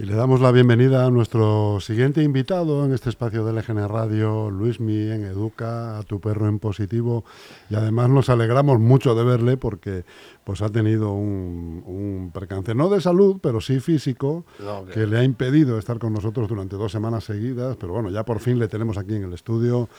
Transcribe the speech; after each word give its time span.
Y 0.00 0.04
le 0.04 0.14
damos 0.14 0.40
la 0.40 0.50
bienvenida 0.50 1.04
a 1.04 1.10
nuestro 1.10 1.78
siguiente 1.78 2.22
invitado 2.22 2.86
en 2.86 2.94
este 2.94 3.10
espacio 3.10 3.44
de 3.44 3.52
LGN 3.52 3.86
Radio, 3.86 4.50
Luismi 4.50 5.10
en 5.10 5.26
Educa, 5.26 5.98
a 5.98 6.02
tu 6.04 6.22
perro 6.22 6.48
en 6.48 6.58
positivo. 6.58 7.22
Y 7.68 7.74
además 7.74 8.08
nos 8.08 8.30
alegramos 8.30 8.80
mucho 8.80 9.14
de 9.14 9.24
verle 9.24 9.58
porque 9.58 10.06
pues 10.42 10.62
ha 10.62 10.70
tenido 10.70 11.12
un, 11.12 12.30
percance, 12.32 12.74
no 12.74 12.88
de 12.88 13.02
salud, 13.02 13.40
pero 13.42 13.60
sí 13.60 13.78
físico, 13.78 14.46
que... 14.94 15.06
le 15.06 15.18
ha 15.18 15.22
impedido 15.22 15.78
estar 15.78 15.98
con 15.98 16.14
nosotros 16.14 16.48
durante 16.48 16.76
dos 16.76 16.90
semanas 16.90 17.24
seguidas. 17.24 17.76
Pero 17.76 17.92
bueno, 17.92 18.08
ya 18.08 18.24
por 18.24 18.40
fin 18.40 18.58
le 18.58 18.68
tenemos 18.68 18.96
aquí 18.96 19.16
en 19.16 19.24
el 19.24 19.34
estudio, 19.34 19.90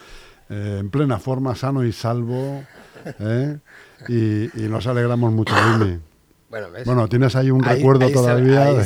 eh, 0.49 0.77
en 0.79 0.89
plena 0.89 1.19
forma, 1.19 1.53
sano 1.53 1.85
y 1.85 1.91
salvo. 1.91 2.63
¿eh? 3.19 3.59
Y, 4.09 4.49
nos 4.67 4.87
alegramos 4.87 5.31
mucho, 5.31 5.53
Luismi. 5.77 5.99
Bueno, 6.85 7.07
tienes 7.07 7.35
ahí 7.35 7.49
un 7.49 7.63
recuerdo 7.63 8.09
todavía. 8.11 8.85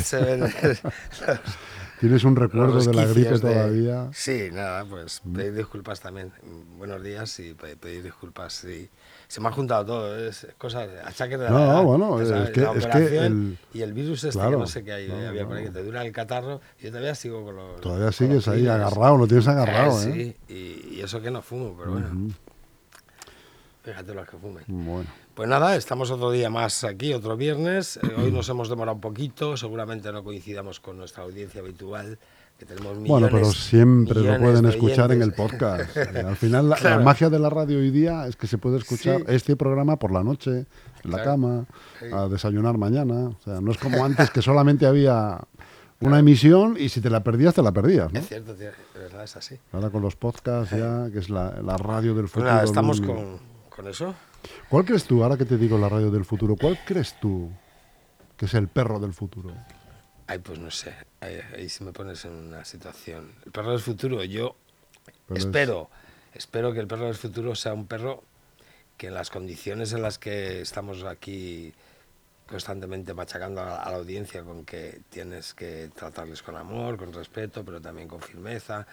¿Tienes 2.00 2.24
un 2.24 2.36
recuerdo 2.36 2.78
de 2.80 2.94
la 2.94 3.06
gripe 3.06 3.38
todavía? 3.38 4.08
Sí, 4.12 4.50
nada, 4.52 4.84
pues 4.84 5.22
pedir 5.34 5.54
disculpas 5.54 5.98
también. 6.00 6.30
Buenos 6.76 7.02
días 7.02 7.40
y 7.40 7.54
pedir 7.54 8.04
disculpas. 8.04 8.52
Sí. 8.52 8.88
Se 9.26 9.40
me 9.40 9.48
ha 9.48 9.52
juntado 9.52 9.84
todo, 9.84 10.16
es 10.28 10.46
cosas, 10.56 10.88
achaques 11.04 11.40
de 11.40 11.50
no, 11.50 11.82
bueno, 11.82 12.20
es 12.20 12.50
que, 12.50 12.62
es 12.62 12.86
que 12.86 13.26
el, 13.26 13.58
y 13.74 13.82
el 13.82 13.92
virus 13.92 14.22
este 14.22 14.38
que 14.38 14.50
no 14.50 14.68
sé 14.68 14.84
qué 14.84 14.92
hay, 14.92 15.10
había 15.10 15.44
por 15.44 15.56
ahí, 15.56 15.64
que 15.64 15.70
te 15.70 15.82
dura 15.82 16.04
el 16.04 16.12
catarro, 16.12 16.60
y 16.78 16.84
yo 16.84 16.90
todavía 16.90 17.16
sigo 17.16 17.44
con 17.44 17.56
los... 17.56 17.80
Todavía 17.80 18.12
sigues 18.12 18.46
ahí 18.46 18.68
agarrado, 18.68 19.16
lo 19.16 19.26
tienes 19.26 19.48
agarrado, 19.48 20.00
eh, 20.02 20.04
¿eh? 20.04 20.36
Sí, 20.46 20.54
y, 20.54 21.00
eso 21.00 21.20
que 21.20 21.32
no 21.32 21.42
fumo, 21.42 21.74
pero 21.76 21.90
bueno. 21.92 22.32
Fíjate 23.82 24.14
los 24.14 24.28
que 24.28 24.36
fumen. 24.36 24.64
Bueno. 24.68 25.25
Pues 25.36 25.50
nada, 25.50 25.76
estamos 25.76 26.10
otro 26.10 26.30
día 26.30 26.48
más 26.48 26.82
aquí, 26.82 27.12
otro 27.12 27.36
viernes. 27.36 27.98
Eh, 27.98 28.08
hoy 28.16 28.32
nos 28.32 28.48
hemos 28.48 28.70
demorado 28.70 28.94
un 28.94 29.02
poquito, 29.02 29.54
seguramente 29.58 30.10
no 30.10 30.24
coincidamos 30.24 30.80
con 30.80 30.96
nuestra 30.96 31.24
audiencia 31.24 31.60
habitual. 31.60 32.18
Que 32.58 32.64
tenemos 32.64 32.96
millones, 32.96 33.10
bueno, 33.10 33.28
pero 33.30 33.52
siempre 33.52 34.22
lo 34.22 34.38
pueden 34.38 34.64
escuchar 34.64 35.12
en 35.12 35.20
el 35.20 35.34
podcast. 35.34 35.94
Eh, 35.96 36.24
al 36.26 36.36
final, 36.36 36.70
la, 36.70 37.00
magia 37.00 37.28
de 37.28 37.38
la 37.38 37.50
radio 37.50 37.76
hoy 37.76 37.90
día 37.90 38.26
es 38.26 38.34
que 38.34 38.46
se 38.46 38.56
puede 38.56 38.78
escuchar 38.78 39.24
este 39.26 39.56
programa 39.56 39.98
por 39.98 40.10
la 40.10 40.24
noche, 40.24 40.64
en 41.04 41.10
la 41.10 41.22
cama, 41.22 41.66
a 42.10 42.28
desayunar 42.28 42.78
mañana. 42.78 43.28
O 43.28 43.36
sea, 43.44 43.60
no 43.60 43.72
es 43.72 43.76
como 43.76 44.02
antes 44.06 44.30
que 44.30 44.40
solamente 44.40 44.86
había 44.86 45.38
una 46.00 46.18
emisión 46.18 46.78
y 46.78 46.88
si 46.88 47.02
te 47.02 47.10
la 47.10 47.22
perdías, 47.22 47.52
te 47.52 47.60
la 47.60 47.72
perdías. 47.72 48.08
Es 48.14 48.26
cierto, 48.26 48.54
de 48.54 48.72
verdad 48.94 49.24
es 49.24 49.36
así. 49.36 49.58
Ahora 49.72 49.90
con 49.90 50.00
los 50.00 50.16
podcasts 50.16 50.74
ya, 50.74 51.10
que 51.12 51.18
es 51.18 51.28
la, 51.28 51.50
radio 51.76 52.14
del 52.14 52.22
pues 52.22 52.32
futuro. 52.32 52.52
nada, 52.52 52.64
estamos 52.64 53.02
con, 53.02 53.38
con 53.68 53.86
eso. 53.86 54.14
¿Cuál 54.68 54.84
crees 54.84 55.04
tú, 55.04 55.22
ahora 55.22 55.36
que 55.36 55.44
te 55.44 55.56
digo 55.56 55.78
la 55.78 55.88
radio 55.88 56.10
del 56.10 56.24
futuro, 56.24 56.56
cuál 56.56 56.78
crees 56.84 57.18
tú 57.20 57.50
que 58.36 58.46
es 58.46 58.54
el 58.54 58.68
perro 58.68 58.98
del 58.98 59.12
futuro? 59.12 59.54
Ay, 60.26 60.38
pues 60.38 60.58
no 60.58 60.70
sé, 60.70 60.94
ahí, 61.20 61.38
ahí 61.56 61.68
me 61.80 61.92
pones 61.92 62.24
en 62.24 62.32
una 62.32 62.64
situación. 62.64 63.32
El 63.44 63.52
perro 63.52 63.70
del 63.70 63.80
futuro, 63.80 64.24
yo 64.24 64.56
espero, 65.34 65.88
espero 66.34 66.72
que 66.72 66.80
el 66.80 66.86
perro 66.86 67.06
del 67.06 67.14
futuro 67.14 67.54
sea 67.54 67.72
un 67.72 67.86
perro 67.86 68.24
que 68.96 69.08
en 69.08 69.14
las 69.14 69.30
condiciones 69.30 69.92
en 69.92 70.02
las 70.02 70.18
que 70.18 70.60
estamos 70.60 71.04
aquí 71.04 71.72
constantemente 72.46 73.12
machacando 73.12 73.60
a, 73.60 73.90
la 73.90 73.96
audiencia 73.96 74.42
con 74.42 74.64
que 74.64 75.00
tienes 75.10 75.52
que 75.52 75.90
tratarles 75.94 76.42
con 76.42 76.56
amor, 76.56 76.96
con 76.96 77.12
respeto, 77.12 77.64
pero 77.64 77.80
también 77.80 78.08
con 78.08 78.20
firmeza, 78.20 78.86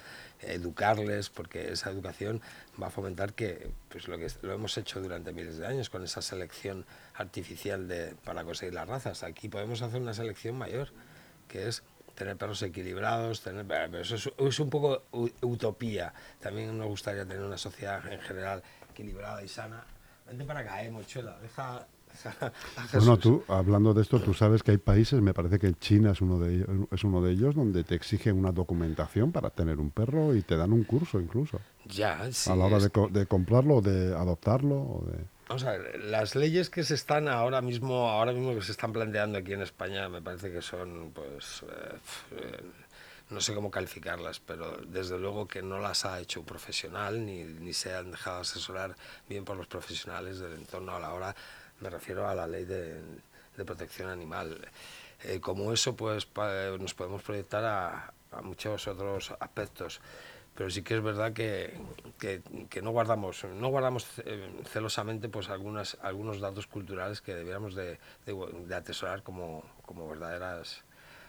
educarles, 0.48 1.30
porque 1.30 1.72
esa 1.72 1.90
educación 1.90 2.42
va 2.82 2.88
a 2.88 2.90
fomentar 2.90 3.34
que, 3.34 3.72
pues 3.90 4.08
lo 4.08 4.18
que 4.18 4.28
lo 4.42 4.54
hemos 4.54 4.78
hecho 4.78 5.02
durante 5.02 5.34
miles 5.34 5.58
de 5.58 5.68
años 5.68 5.90
con 5.90 6.04
esa 6.04 6.22
selección 6.22 6.86
artificial 7.16 7.88
de, 7.88 8.16
para 8.24 8.44
conseguir 8.44 8.74
las 8.74 8.88
razas. 8.88 9.24
Aquí 9.24 9.50
podemos 9.50 9.82
hacer 9.82 10.02
una 10.02 10.14
selección 10.14 10.58
mayor, 10.58 10.90
que 11.48 11.68
es 11.68 11.84
tener 12.16 12.38
perros 12.38 12.62
equilibrados, 12.62 13.42
tener, 13.42 13.66
pero 13.66 14.00
eso 14.00 14.16
es, 14.16 14.60
un 14.60 14.70
poco 14.70 15.04
utopía. 15.42 16.14
También 16.40 16.78
nos 16.78 16.88
gustaría 16.88 17.26
tener 17.26 17.42
una 17.42 17.58
sociedad 17.58 18.06
en 18.12 18.22
general 18.22 18.64
equilibrada 18.92 19.44
y 19.44 19.48
sana. 19.48 19.84
Vente 20.28 20.46
para 20.46 20.62
acá, 20.62 20.84
eh, 20.84 20.92
mochuela, 20.92 21.38
deja 21.42 21.88
bueno, 22.94 23.18
tú, 23.18 23.44
hablando 23.48 23.94
de 23.94 24.02
esto, 24.02 24.20
tú 24.22 24.34
sabes 24.34 24.64
que 24.64 24.72
hay 24.72 24.78
países, 24.78 25.22
me 25.22 25.34
parece 25.34 25.60
que 25.60 25.74
China 25.74 26.12
es 26.12 26.22
uno 26.22 26.40
de 26.40 26.56
ellos, 26.56 26.70
es 26.92 27.04
uno 27.04 27.22
de 27.22 27.32
ellos 27.32 27.56
donde 27.56 27.84
te 27.84 27.96
exigen 27.96 28.38
una 28.38 28.52
documentación 28.52 29.32
para 29.32 29.50
tener 29.50 29.80
un 29.80 29.92
perro 29.92 30.36
y 30.36 30.42
te 30.42 30.56
dan 30.56 30.74
un 30.74 30.84
curso 30.84 31.20
incluso. 31.20 31.60
Ya, 31.86 32.32
sí. 32.32 32.50
A 32.50 32.56
la 32.56 32.66
hora 32.66 32.80
de, 32.80 33.26
comprarlo, 33.26 33.82
de 33.82 34.16
adoptarlo. 34.16 34.76
O 34.76 35.06
de... 35.06 35.18
Vamos 35.50 35.64
a 35.66 35.72
ver, 35.72 36.04
las 36.06 36.36
leyes 36.36 36.70
que 36.70 36.84
se 36.84 36.96
están 36.96 37.28
ahora 37.28 37.62
mismo, 37.62 38.10
ahora 38.10 38.32
mismo 38.32 38.56
que 38.56 38.62
se 38.62 38.72
están 38.72 38.94
planteando 38.94 39.38
aquí 39.38 39.54
en 39.54 39.62
España, 39.62 40.08
me 40.08 40.22
parece 40.22 40.52
que 40.52 40.62
son, 40.62 41.12
pues, 41.14 41.64
eh, 41.64 41.96
eh, 42.32 42.62
no 43.30 43.42
sé 43.42 43.54
cómo 43.54 43.70
calificarlas, 43.70 44.40
pero 44.40 44.78
desde 44.88 45.20
luego 45.20 45.48
que 45.48 45.62
no 45.62 45.80
las 45.80 46.06
ha 46.06 46.20
hecho 46.20 46.40
un 46.40 46.46
profesional 46.46 47.26
ni, 47.26 47.44
ni 47.44 47.74
se 47.74 47.94
han 47.94 48.12
dejado 48.12 48.42
asesorar 48.42 48.96
bien 49.28 49.44
por 49.44 49.58
los 49.58 49.68
profesionales 49.68 50.40
del 50.40 50.54
entorno 50.54 50.96
a 50.96 51.00
la 51.00 51.14
hora 51.14 51.36
me 51.84 51.90
refiero 51.90 52.28
a 52.28 52.34
la 52.34 52.48
ley 52.48 52.64
de, 52.66 53.02
protección 53.66 54.10
animal. 54.10 54.58
Eh, 55.24 55.40
como 55.40 55.72
eso, 55.74 55.96
pues 55.96 56.28
nos 56.80 56.94
podemos 56.94 57.22
proyectar 57.22 57.64
a, 57.64 58.14
muchos 58.42 58.88
otros 58.88 59.32
aspectos 59.40 60.02
pero 60.56 60.72
sí 60.72 60.82
que 60.82 60.96
es 60.96 61.04
verdad 61.04 61.34
que, 61.34 61.72
que, 62.18 62.82
no 62.82 62.90
guardamos 62.90 63.44
no 63.44 63.68
guardamos 63.68 64.08
eh, 64.26 64.50
celosamente 64.66 65.30
pues 65.30 65.50
algunas 65.50 65.98
algunos 66.02 66.40
datos 66.40 66.66
culturales 66.66 67.22
que 67.22 67.36
debiéramos 67.36 67.76
de, 67.76 68.00
de, 68.26 68.76
atesorar 68.76 69.22
como, 69.22 69.64
como 69.86 70.08
verdaderas 70.08 70.84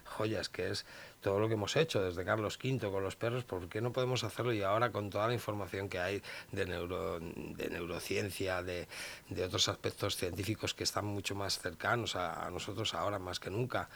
joyas 0.05 0.49
que 0.49 0.71
es 0.71 0.85
todo 1.21 1.41
lo 1.41 1.49
que 1.49 1.55
hemos 1.55 1.75
hecho 1.77 2.03
desde 2.03 2.25
Carlos 2.25 2.59
V 2.63 2.91
con 2.91 3.03
los 3.03 3.17
perros, 3.17 3.45
¿por 3.45 3.69
qué 3.69 3.81
no 3.81 3.93
podemos 3.93 4.25
hacerlo 4.25 4.53
y 4.53 4.63
ahora 4.63 4.93
con 4.93 5.09
toda 5.09 5.27
la 5.27 5.35
información 5.35 5.89
que 5.89 5.99
hay 5.99 6.23
de, 6.53 6.67
neuro, 6.67 7.19
de 7.21 7.71
neurociencia, 7.71 8.63
de, 8.63 8.87
de, 9.31 9.45
otros 9.45 9.69
aspectos 9.69 10.17
científicos 10.17 10.75
que 10.75 10.85
están 10.85 11.07
mucho 11.07 11.35
más 11.35 11.59
cercanos 11.59 12.15
a, 12.17 12.51
nosotros 12.51 12.93
ahora 12.93 13.19
más 13.19 13.41
que 13.41 13.51
nunca? 13.51 13.89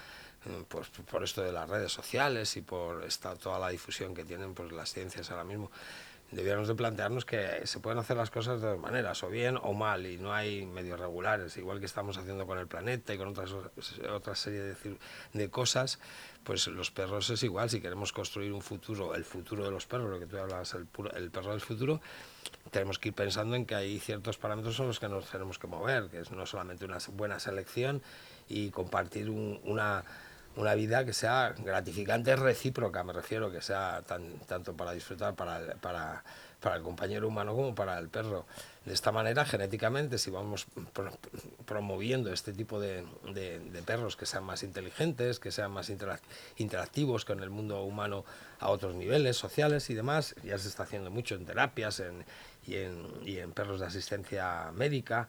Pues 0.68 0.88
por 1.10 1.22
esto 1.22 1.42
de 1.42 1.52
las 1.52 1.68
redes 1.68 1.92
sociales 1.92 2.56
y 2.56 2.62
por 2.62 3.04
esta, 3.04 3.34
toda 3.34 3.58
la 3.58 3.68
difusión 3.68 4.14
que 4.14 4.24
tienen 4.24 4.54
pues, 4.54 4.72
las 4.72 4.92
ciencias 4.92 5.30
ahora 5.30 5.44
mismo 5.44 5.70
debiéramos 6.30 6.68
de 6.68 6.74
plantearnos 6.74 7.24
que 7.24 7.66
se 7.66 7.80
pueden 7.80 7.98
hacer 7.98 8.16
las 8.16 8.30
cosas 8.30 8.60
de 8.60 8.68
dos 8.68 8.78
maneras, 8.78 9.22
o 9.22 9.28
bien 9.28 9.58
o 9.62 9.72
mal, 9.72 10.06
y 10.06 10.18
no 10.18 10.32
hay 10.32 10.66
medios 10.66 11.00
regulares, 11.00 11.56
igual 11.56 11.80
que 11.80 11.86
estamos 11.86 12.18
haciendo 12.18 12.46
con 12.46 12.58
el 12.58 12.66
planeta 12.66 13.14
y 13.14 13.18
con 13.18 13.28
otras 13.28 13.52
otra 13.52 14.34
serie 14.34 14.60
de, 14.60 14.76
de 15.32 15.50
cosas, 15.50 15.98
pues 16.44 16.66
los 16.66 16.90
perros 16.90 17.30
es 17.30 17.42
igual, 17.42 17.70
si 17.70 17.80
queremos 17.80 18.12
construir 18.12 18.52
un 18.52 18.62
futuro, 18.62 19.14
el 19.14 19.24
futuro 19.24 19.64
de 19.64 19.70
los 19.70 19.86
perros, 19.86 20.10
lo 20.10 20.18
que 20.18 20.26
tú 20.26 20.38
hablas, 20.38 20.74
el, 20.74 20.86
el 21.14 21.30
perro 21.30 21.52
del 21.52 21.60
futuro, 21.60 22.00
tenemos 22.70 22.98
que 22.98 23.08
ir 23.08 23.14
pensando 23.14 23.56
en 23.56 23.64
que 23.64 23.74
hay 23.74 23.98
ciertos 23.98 24.36
parámetros 24.36 24.76
son 24.76 24.88
los 24.88 25.00
que 25.00 25.08
nos 25.08 25.30
tenemos 25.30 25.58
que 25.58 25.66
mover, 25.66 26.08
que 26.08 26.20
es 26.20 26.30
no 26.30 26.44
solamente 26.44 26.84
una 26.84 26.98
buena 27.12 27.40
selección 27.40 28.02
y 28.48 28.70
compartir 28.70 29.30
una 29.30 30.04
una 30.58 30.74
vida 30.74 31.04
que 31.04 31.12
sea 31.12 31.54
gratificante, 31.56 32.34
recíproca, 32.34 33.04
me 33.04 33.12
refiero, 33.12 33.50
que 33.50 33.62
sea 33.62 34.02
tan, 34.06 34.38
tanto 34.40 34.76
para 34.76 34.92
disfrutar 34.92 35.34
para 35.34 35.58
el, 35.58 35.66
para, 35.76 36.24
para 36.60 36.76
el 36.76 36.82
compañero 36.82 37.28
humano 37.28 37.54
como 37.54 37.76
para 37.76 37.96
el 37.98 38.08
perro. 38.08 38.44
De 38.84 38.92
esta 38.92 39.12
manera, 39.12 39.44
genéticamente, 39.44 40.18
si 40.18 40.32
vamos 40.32 40.66
promoviendo 41.64 42.32
este 42.32 42.52
tipo 42.52 42.80
de, 42.80 43.04
perros 43.86 44.16
que 44.16 44.26
sean 44.26 44.42
más 44.42 44.64
inteligentes, 44.64 45.38
que 45.38 45.52
sean 45.52 45.70
más 45.70 45.92
interactivos 46.56 47.24
con 47.24 47.40
el 47.40 47.50
mundo 47.50 47.82
humano 47.82 48.24
a 48.58 48.70
otros 48.70 48.96
niveles 48.96 49.36
sociales 49.36 49.88
y 49.90 49.94
demás, 49.94 50.34
ya 50.42 50.58
se 50.58 50.68
está 50.68 50.82
haciendo 50.82 51.12
mucho 51.12 51.36
en 51.36 51.46
terapias 51.46 52.00
en, 52.00 52.24
y 52.66 53.38
en 53.38 53.52
perros 53.52 53.78
de 53.78 53.86
asistencia 53.86 54.72
médica, 54.74 55.28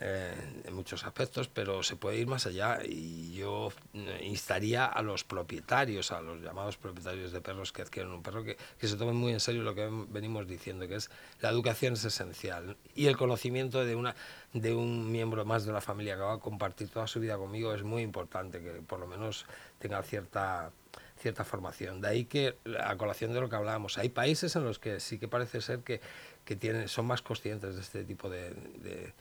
eh, 0.00 0.32
en 0.64 0.74
muchos 0.74 1.04
aspectos, 1.04 1.48
pero 1.48 1.82
se 1.82 1.96
puede 1.96 2.18
ir 2.18 2.28
más 2.28 2.46
allá 2.46 2.78
y 2.84 3.34
yo 3.34 3.72
eh, 3.94 4.20
instaría 4.22 4.86
a 4.86 5.02
los 5.02 5.24
propietarios, 5.24 6.12
a 6.12 6.20
los 6.20 6.40
llamados 6.40 6.76
propietarios 6.76 7.32
de 7.32 7.40
perros 7.40 7.72
que 7.72 7.82
adquieren 7.82 8.12
un 8.12 8.22
perro, 8.22 8.44
que, 8.44 8.56
que 8.78 8.86
se 8.86 8.96
tomen 8.96 9.16
muy 9.16 9.32
en 9.32 9.40
serio 9.40 9.62
lo 9.62 9.74
que 9.74 9.88
venimos 10.08 10.46
diciendo, 10.46 10.86
que 10.86 10.94
es 10.94 11.10
la 11.40 11.48
educación 11.50 11.94
es 11.94 12.04
esencial 12.04 12.76
y 12.94 13.06
el 13.06 13.16
conocimiento 13.16 13.84
de, 13.84 13.96
una, 13.96 14.14
de 14.52 14.72
un 14.72 15.10
miembro 15.10 15.44
más 15.44 15.64
de 15.64 15.72
la 15.72 15.80
familia 15.80 16.14
que 16.14 16.22
va 16.22 16.34
a 16.34 16.38
compartir 16.38 16.88
toda 16.88 17.08
su 17.08 17.18
vida 17.18 17.36
conmigo 17.36 17.74
es 17.74 17.82
muy 17.82 18.02
importante, 18.02 18.60
que 18.60 18.70
por 18.82 19.00
lo 19.00 19.08
menos 19.08 19.46
tenga 19.80 20.00
cierta 20.04 20.70
cierta 21.18 21.42
formación. 21.42 22.00
De 22.00 22.06
ahí 22.06 22.24
que, 22.26 22.56
a 22.80 22.96
colación 22.96 23.32
de 23.32 23.40
lo 23.40 23.48
que 23.48 23.56
hablábamos, 23.56 23.98
hay 23.98 24.08
países 24.08 24.54
en 24.54 24.62
los 24.62 24.78
que 24.78 25.00
sí 25.00 25.18
que 25.18 25.26
parece 25.26 25.60
ser 25.60 25.80
que, 25.80 26.00
que 26.44 26.54
tienen, 26.54 26.86
son 26.86 27.06
más 27.06 27.22
conscientes 27.22 27.74
de 27.74 27.80
este 27.80 28.04
tipo 28.04 28.30
de, 28.30 28.50
de 28.50 29.12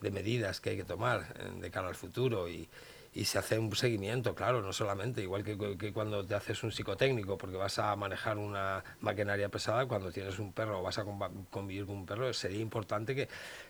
medidas 0.00 0.60
que 0.60 0.70
hay 0.70 0.76
que 0.76 0.84
tomar 0.84 1.34
eh, 1.38 1.60
de 1.60 1.70
cara 1.70 1.88
al 1.88 1.94
futuro 1.94 2.48
y, 2.48 2.68
y 3.16 3.24
se 3.24 3.38
hace 3.38 3.58
un 3.58 3.74
seguimiento, 3.74 4.34
claro, 4.34 4.60
no 4.60 4.74
solamente, 4.74 5.22
igual 5.22 5.42
que, 5.42 5.56
que, 5.78 5.90
cuando 5.90 6.26
te 6.26 6.34
haces 6.34 6.62
un 6.62 6.70
psicotécnico 6.70 7.38
porque 7.38 7.56
vas 7.56 7.78
a 7.78 7.96
manejar 7.96 8.36
una 8.36 8.84
maquinaria 9.00 9.48
pesada, 9.48 9.86
cuando 9.86 10.12
tienes 10.12 10.38
un 10.38 10.52
perro 10.52 10.80
o 10.80 10.82
vas 10.82 10.98
a 10.98 11.04
convivir 11.50 11.86
con 11.86 11.96
un 11.96 12.04
perro, 12.06 12.30
sería 12.34 12.60
importante 12.60 13.14
que 13.14 13.26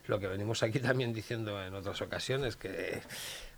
lo 0.09 0.19
que 0.19 0.27
venimos 0.27 0.65
aquí 0.65 0.81
también 0.81 1.13
diciendo 1.13 1.65
en 1.65 1.75
otras 1.75 2.03
ocasiones, 2.03 2.57
que 2.57 3.01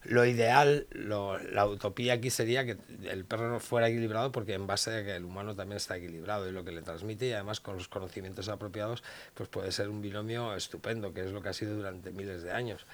lo 0.04 0.24
ideal, 0.24 0.86
la 0.92 1.66
utopía 1.66 2.14
aquí 2.14 2.30
sería 2.30 2.64
que 2.64 2.76
el 3.04 3.24
perro 3.24 3.60
fuera 3.60 3.88
equilibrado 3.88 4.32
porque 4.32 4.54
en 4.54 4.66
base 4.66 4.96
a 4.96 5.04
que 5.04 5.16
el 5.16 5.24
humano 5.24 5.54
también 5.54 5.76
está 5.76 5.96
equilibrado 5.96 6.48
y 6.48 6.52
lo 6.52 6.64
que 6.64 6.72
le 6.72 6.82
transmite 6.82 7.26
y 7.26 7.32
además 7.32 7.60
con 7.60 7.76
los 7.76 7.88
conocimientos 7.88 8.48
apropiados, 8.48 9.02
pues 9.34 9.48
puede 9.48 9.72
ser 9.72 9.88
un 9.88 10.00
binomio 10.00 10.54
estupendo, 10.54 11.12
que 11.12 11.24
es 11.24 11.32
lo 11.32 11.42
que 11.42 11.48
ha 11.48 11.52
sido 11.52 11.76
durante 11.76 12.10
miles 12.10 12.42
de 12.42 12.52
años 12.52 12.86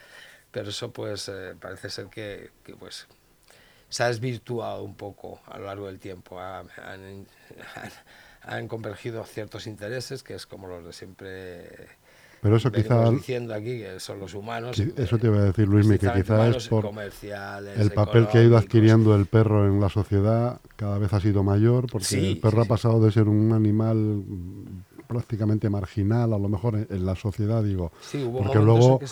pero 0.55 0.71
eso 0.71 0.93
pues 0.93 1.29
eh, 1.29 1.57
parece 1.61 1.91
ser 1.91 2.07
que, 2.07 2.53
que, 2.63 2.77
pues 2.77 3.09
se 3.89 4.05
ha 4.05 4.07
desvirtuado 4.07 4.85
un 4.85 4.95
poco 4.95 5.41
a 5.47 5.59
lo 5.59 5.67
largo 5.67 5.89
del 5.89 5.99
tiempo. 5.99 6.41
han, 6.41 7.27
han, 8.41 8.69
convergido 8.69 9.25
ciertos 9.25 9.67
intereses, 9.67 10.23
que 10.23 10.35
es 10.35 10.47
como 10.47 10.69
los 10.69 10.85
de 10.85 10.93
siempre. 10.93 11.89
Pero 12.45 12.57
eso 12.57 12.71
quizás. 12.71 13.11
diciendo 13.11 13.55
aquí 13.55 13.79
que 13.79 13.99
son 13.99 14.21
los 14.21 14.35
humanos. 14.35 14.79
Eso 14.79 15.17
te 15.17 15.29
iba 15.29 15.39
a 15.39 15.45
decir, 15.45 15.67
Luis, 15.67 15.89
que 15.89 16.13
quizás 16.13 16.57
es 16.57 16.69
por 16.69 16.91
el 16.95 17.91
papel 17.91 18.29
que 18.29 18.37
ha 18.37 18.43
ido 18.43 18.59
adquiriendo 18.59 19.17
el 19.17 19.25
perro 19.25 19.67
en 19.67 19.81
la 19.81 19.89
sociedad, 19.89 20.61
cada 20.77 20.99
vez 20.99 21.11
ha 21.15 21.21
sido 21.21 21.43
mayor, 21.43 21.87
porque 21.91 22.33
el 22.33 22.39
perro 22.41 22.61
ha 22.61 22.67
pasado 22.67 23.03
de 23.03 23.11
ser 23.13 23.29
un 23.29 23.55
animal 23.55 24.23
prácticamente 25.07 25.71
marginal, 25.71 26.35
a 26.35 26.39
lo 26.39 26.51
mejor 26.51 26.87
en, 26.87 27.07
la 27.07 27.17
sociedad, 27.17 27.65
digo. 27.65 27.93
Sí, 28.03 28.23
hubo 28.23 28.41
porque 28.43 28.59
luego. 28.59 28.99
Que 28.99 29.07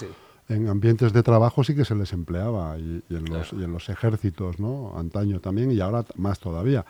en 0.49 0.69
ambientes 0.69 1.15
de 1.15 1.23
trabajo 1.23 1.65
sí 1.65 1.75
que 1.75 1.87
se 1.87 1.95
les 1.95 2.13
empleaba 2.13 2.77
y, 2.77 3.03
en, 3.09 3.25
los, 3.33 3.55
y 3.55 3.65
en, 3.65 3.73
los, 3.73 3.89
ejércitos, 3.89 4.61
¿no? 4.61 4.93
Antaño 4.99 5.41
también 5.41 5.71
y 5.71 5.81
ahora 5.81 6.05
más 6.17 6.39
todavía. 6.39 6.85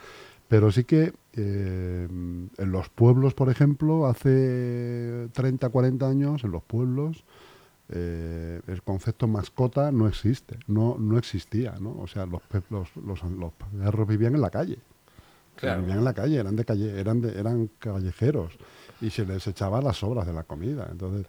Pero 0.49 0.73
sí 0.73 0.83
que 0.83 1.13
eh, 1.35 2.07
en 2.11 2.73
los 2.73 2.89
pueblos, 2.89 3.35
por 3.35 3.51
ejemplo, 3.51 4.07
hace 4.07 5.29
30, 5.33 5.69
40 5.69 6.09
años, 6.09 6.45
en 6.45 6.51
los 6.51 6.63
pueblos, 6.63 7.25
eh, 7.89 8.61
el 8.67 8.83
concepto 8.83 9.29
mascota 9.29 9.93
no 9.93 10.09
existe, 10.09 10.59
no, 10.67 10.97
no 10.99 11.19
existía, 11.19 11.75
¿no? 11.81 11.97
O 11.99 12.07
sea, 12.07 12.27
los, 12.27 12.43
los, 12.71 12.97
los, 12.97 13.23
los 13.23 13.53
perros 13.53 14.09
vivían 14.09 14.35
en 14.35 14.41
la 14.41 14.51
calle. 14.51 14.79
Vivían 15.61 15.99
en 15.99 16.05
la 16.05 16.15
calle, 16.15 16.37
eran 16.39 16.57
de 16.57 16.65
calle, 16.65 16.99
eran 16.99 17.21
de, 17.21 17.39
eran 17.39 17.71
callejeros 17.79 18.55
y 19.01 19.11
se 19.11 19.25
les 19.25 19.47
echaba 19.47 19.81
las 19.81 19.99
sobras 19.99 20.27
de 20.27 20.33
la 20.33 20.45
comida. 20.45 20.89
Entonces, 20.91 21.27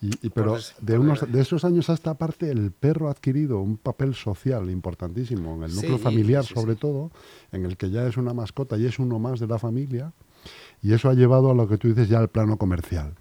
y, 0.00 0.30
pero 0.30 0.56
de, 0.80 0.98
unos, 0.98 1.30
de 1.30 1.40
esos 1.40 1.64
años 1.64 1.90
a 1.90 1.94
esta 1.94 2.14
parte 2.14 2.50
el 2.50 2.70
perro 2.70 3.08
ha 3.08 3.10
adquirido 3.10 3.60
un 3.60 3.76
papel 3.76 4.14
social 4.14 4.70
importantísimo, 4.70 5.56
en 5.56 5.64
el 5.64 5.74
núcleo 5.74 5.98
familiar 5.98 6.44
sobre 6.44 6.76
todo, 6.76 7.10
en 7.50 7.64
el 7.64 7.76
que 7.76 7.90
ya 7.90 8.06
es 8.06 8.16
una 8.16 8.32
mascota 8.32 8.76
y 8.76 8.86
es 8.86 8.98
uno 9.00 9.18
más 9.18 9.40
de 9.40 9.48
la 9.48 9.58
familia, 9.58 10.12
y 10.82 10.92
eso 10.92 11.10
ha 11.10 11.14
llevado 11.14 11.50
a 11.50 11.54
lo 11.54 11.68
que 11.68 11.78
tú 11.78 11.88
dices 11.88 12.08
ya 12.08 12.18
al 12.18 12.28
plano 12.28 12.56
comercial. 12.56 13.14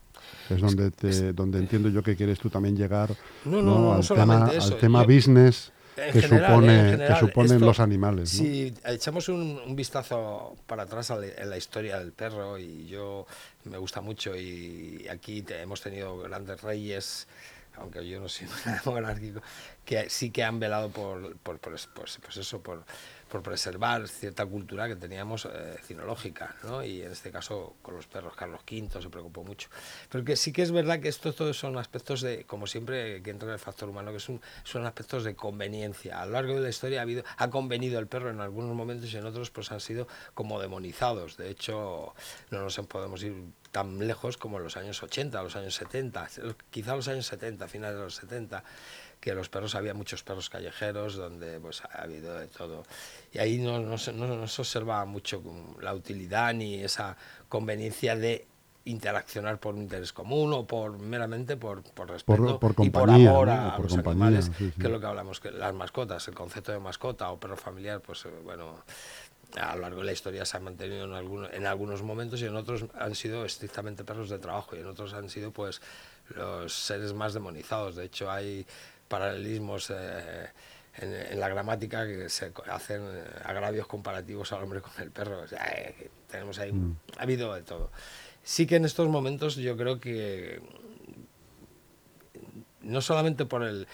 Es 0.49 0.61
donde, 0.61 0.91
te, 0.91 1.33
donde 1.33 1.59
entiendo 1.59 1.89
yo 1.89 2.03
que 2.03 2.15
quieres 2.15 2.39
tú 2.39 2.49
también 2.49 2.77
llegar 2.77 3.09
al, 3.45 4.07
tema, 4.07 4.45
al 4.45 4.77
tema 4.77 5.03
business 5.03 5.73
que, 6.13 6.21
supone, 6.21 6.97
que 6.97 7.15
suponen 7.19 7.61
los 7.61 7.79
animales. 7.79 8.29
Si 8.29 8.73
echamos 8.85 9.29
un, 9.29 9.75
vistazo 9.75 10.55
para 10.67 10.83
atrás 10.83 11.11
en 11.11 11.49
la 11.49 11.57
historia 11.57 11.99
del 11.99 12.11
perro, 12.11 12.57
y 12.57 12.87
yo 12.87 13.25
me 13.65 13.77
gusta 13.77 14.01
mucho, 14.01 14.35
y 14.35 15.07
aquí 15.09 15.43
hemos 15.49 15.81
tenido 15.81 16.17
grandes 16.19 16.61
reyes, 16.61 17.27
aunque 17.77 18.07
yo 18.07 18.19
no 18.19 18.29
soy 18.29 18.47
monárquico, 18.85 19.41
que 19.85 20.09
sí 20.09 20.31
que 20.31 20.43
han 20.43 20.59
velado 20.59 20.89
por, 20.89 21.37
por, 21.37 21.59
pues, 21.59 21.87
pues 21.93 22.37
eso, 22.37 22.61
por 22.61 22.83
por 23.29 23.43
preservar 23.43 24.07
cierta 24.07 24.45
cultura 24.45 24.87
que 24.87 24.95
teníamos 24.95 25.45
eh, 25.45 25.75
cinológica, 25.83 26.55
¿no? 26.63 26.83
y 26.83 27.01
en 27.01 27.11
este 27.11 27.31
caso 27.31 27.75
con 27.81 27.95
los 27.95 28.07
perros 28.07 28.35
Carlos 28.35 28.61
V 28.69 29.01
se 29.01 29.09
preocupó 29.09 29.43
mucho. 29.43 29.69
Pero 30.09 30.23
que 30.23 30.35
sí 30.35 30.51
que 30.53 30.61
es 30.61 30.71
verdad 30.71 30.99
que 30.99 31.09
estos 31.09 31.35
todos 31.35 31.57
son 31.57 31.77
aspectos 31.77 32.21
de, 32.21 32.45
como 32.45 32.67
siempre, 32.67 33.21
que 33.21 33.29
entra 33.29 33.47
en 33.49 33.53
el 33.53 33.59
factor 33.59 33.89
humano, 33.89 34.13
que 34.13 34.19
son, 34.19 34.41
son 34.63 34.85
aspectos 34.85 35.23
de 35.23 35.35
conveniencia. 35.35 36.21
A 36.21 36.25
lo 36.25 36.33
largo 36.33 36.53
de 36.55 36.61
la 36.61 36.69
historia 36.69 36.99
ha, 36.99 37.03
habido, 37.03 37.23
ha 37.37 37.49
convenido 37.49 37.99
el 37.99 38.07
perro 38.07 38.29
en 38.29 38.39
algunos 38.39 38.75
momentos 38.75 39.13
y 39.13 39.17
en 39.17 39.25
otros 39.25 39.51
pues 39.51 39.71
han 39.71 39.81
sido 39.81 40.07
como 40.33 40.61
demonizados. 40.61 41.37
De 41.37 41.49
hecho, 41.49 42.13
no 42.49 42.61
nos 42.61 42.77
podemos 42.87 43.21
ir 43.23 43.35
tan 43.77 43.99
lejos 44.07 44.37
como 44.37 44.57
los 44.57 44.75
años 44.75 45.03
80, 45.03 45.43
los 45.43 45.55
años 45.55 45.75
70, 45.75 46.27
quizá 46.71 46.95
los 46.95 47.07
años 47.09 47.27
70, 47.27 47.67
finales 47.67 47.95
de 47.95 48.03
los 48.03 48.15
70 48.15 48.63
que 49.19 49.35
los 49.35 49.49
perros, 49.49 49.75
había 49.75 49.93
muchos 49.93 50.23
perros 50.23 50.49
callejeros 50.49 51.15
donde 51.15 51.59
pues 51.59 51.83
ha 51.83 52.01
habido 52.01 52.39
de 52.39 52.47
todo. 52.47 52.85
Y 53.31 53.37
ahí 53.37 53.59
no, 53.59 53.79
no, 53.79 53.97
no, 53.97 54.47
se 54.47 54.61
observa 54.61 55.05
mucho 55.05 55.43
la 55.79 55.93
utilidad 55.93 56.55
ni 56.55 56.81
esa 56.81 57.17
conveniencia 57.49 58.15
de 58.15 58.47
interaccionar 58.85 59.59
por 59.59 59.75
un 59.75 59.83
interés 59.83 60.11
común 60.11 60.53
o 60.53 60.65
por 60.65 60.97
meramente 60.97 61.55
por, 61.55 61.83
por 61.83 62.09
respeto 62.09 62.59
por, 62.59 62.73
y 62.79 62.89
por 62.89 63.11
amor 63.11 63.49
a, 63.49 63.77
los 63.77 63.95
animales, 63.95 64.49
que 64.49 64.65
es 64.65 64.89
lo 64.89 64.99
que 64.99 65.05
hablamos, 65.05 65.39
que 65.39 65.51
las 65.51 65.73
mascotas, 65.75 66.27
el 66.29 66.33
concepto 66.33 66.71
de 66.71 66.79
mascota 66.79 67.29
o 67.29 67.39
perro 67.39 67.57
familiar, 67.57 68.01
pues 68.01 68.25
eh, 68.25 68.29
bueno, 68.43 68.77
a 69.55 69.75
lo 69.75 69.81
largo 69.83 69.99
de 69.99 70.05
la 70.05 70.11
historia 70.11 70.45
se 70.45 70.57
ha 70.57 70.59
mantenido 70.59 71.05
en 71.05 71.13
algunos, 71.13 71.53
en 71.53 71.65
algunos 71.65 72.03
momentos 72.03 72.41
y 72.41 72.45
en 72.45 72.55
otros 72.55 72.85
han 72.95 73.15
sido 73.15 73.45
estrictamente 73.45 74.03
perros 74.03 74.29
de 74.29 74.39
trabajo 74.39 74.75
y 74.75 74.79
en 74.79 74.87
otros 74.87 75.13
han 75.13 75.29
sido 75.29 75.51
pues 75.51 75.81
los 76.35 76.73
seres 76.73 77.13
más 77.13 77.33
demonizados. 77.33 77.95
De 77.95 78.05
hecho 78.05 78.29
hay 78.29 78.65
paralelismos 79.07 79.89
eh, 79.89 80.47
en, 80.97 81.39
la 81.39 81.49
gramática 81.49 82.05
que 82.05 82.29
se 82.29 82.51
hacen 82.69 83.01
eh, 83.03 83.23
agravios 83.45 83.87
comparativos 83.87 84.51
al 84.51 84.63
hombre 84.63 84.81
con 84.81 84.91
el 84.99 85.11
perro. 85.11 85.45
Eh, 85.45 86.09
tenemos 86.29 86.59
ahí, 86.59 86.73
mm. 86.73 86.97
ha 87.17 87.23
habido 87.23 87.53
de 87.53 87.63
todo. 87.63 87.89
Sí 88.43 88.67
que 88.67 88.75
en 88.75 88.85
estos 88.85 89.07
momentos 89.07 89.55
yo 89.55 89.75
creo 89.77 89.99
que 89.99 90.61
no 92.81 93.01
solamente 93.01 93.45
por 93.45 93.63
el 93.63 93.87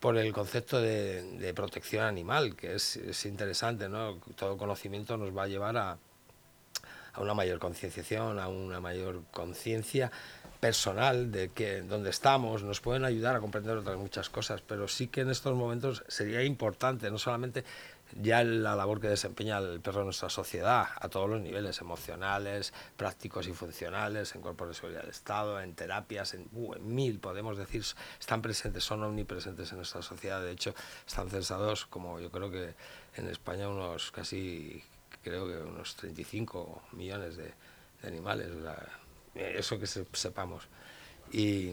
por 0.00 0.16
el 0.18 0.32
concepto 0.32 0.80
de, 0.80 1.52
protección 1.54 2.04
animal, 2.04 2.54
que 2.56 2.74
es, 2.74 2.96
es, 2.96 3.26
interesante, 3.26 3.88
¿no? 3.88 4.18
Todo 4.36 4.56
conocimiento 4.56 5.16
nos 5.16 5.36
va 5.36 5.44
a 5.44 5.48
llevar 5.48 5.76
a, 5.76 5.98
a 7.12 7.20
una 7.20 7.34
mayor 7.34 7.58
concienciación, 7.58 8.38
a 8.38 8.48
una 8.48 8.80
mayor 8.80 9.22
conciencia 9.32 10.10
personal 10.60 11.30
de 11.32 11.50
que 11.50 11.82
donde 11.82 12.10
estamos 12.10 12.62
nos 12.62 12.80
pueden 12.80 13.04
ayudar 13.04 13.36
a 13.36 13.40
comprender 13.40 13.76
otras 13.76 13.96
muchas 13.96 14.28
cosas, 14.30 14.62
pero 14.66 14.88
sí 14.88 15.08
que 15.08 15.22
en 15.22 15.30
estos 15.30 15.54
momentos 15.54 16.04
sería 16.08 16.42
importante 16.42 17.10
no 17.10 17.18
solamente 17.18 17.64
ya 18.14 18.44
la 18.44 18.76
labor 18.76 19.00
que 19.00 19.08
desempeña 19.08 19.58
el 19.58 19.80
perro 19.80 20.00
en 20.00 20.06
nuestra 20.06 20.30
sociedad 20.30 20.86
a 20.94 21.08
todos 21.08 21.28
los 21.28 21.40
niveles 21.40 21.80
emocionales, 21.80 22.72
prácticos 22.96 23.48
y 23.48 23.52
funcionales, 23.52 24.34
en 24.34 24.42
cuerpos 24.42 24.68
de 24.68 24.74
seguridad 24.74 25.00
del 25.02 25.10
Estado, 25.10 25.60
en 25.60 25.74
terapias, 25.74 26.34
en, 26.34 26.48
uh, 26.52 26.74
en, 26.74 26.94
mil, 26.94 27.18
podemos 27.18 27.58
decir, 27.58 27.84
están 28.18 28.42
presentes, 28.42 28.84
son 28.84 29.02
omnipresentes 29.02 29.70
en 29.72 29.78
nuestra 29.78 30.02
sociedad. 30.02 30.40
De 30.42 30.52
hecho, 30.52 30.74
están 31.06 31.28
censados, 31.30 31.86
como 31.86 32.20
yo 32.20 32.30
creo 32.30 32.50
que 32.50 32.74
en 33.16 33.28
España, 33.28 33.68
unos 33.68 34.12
casi, 34.12 34.82
creo 35.22 35.46
que 35.46 35.56
unos 35.56 35.96
35 35.96 36.82
millones 36.92 37.36
de, 37.36 37.52
de 38.02 38.08
animales. 38.08 38.48
Eso 39.34 39.78
que 39.78 39.86
sepamos. 39.86 40.68
Y, 41.32 41.72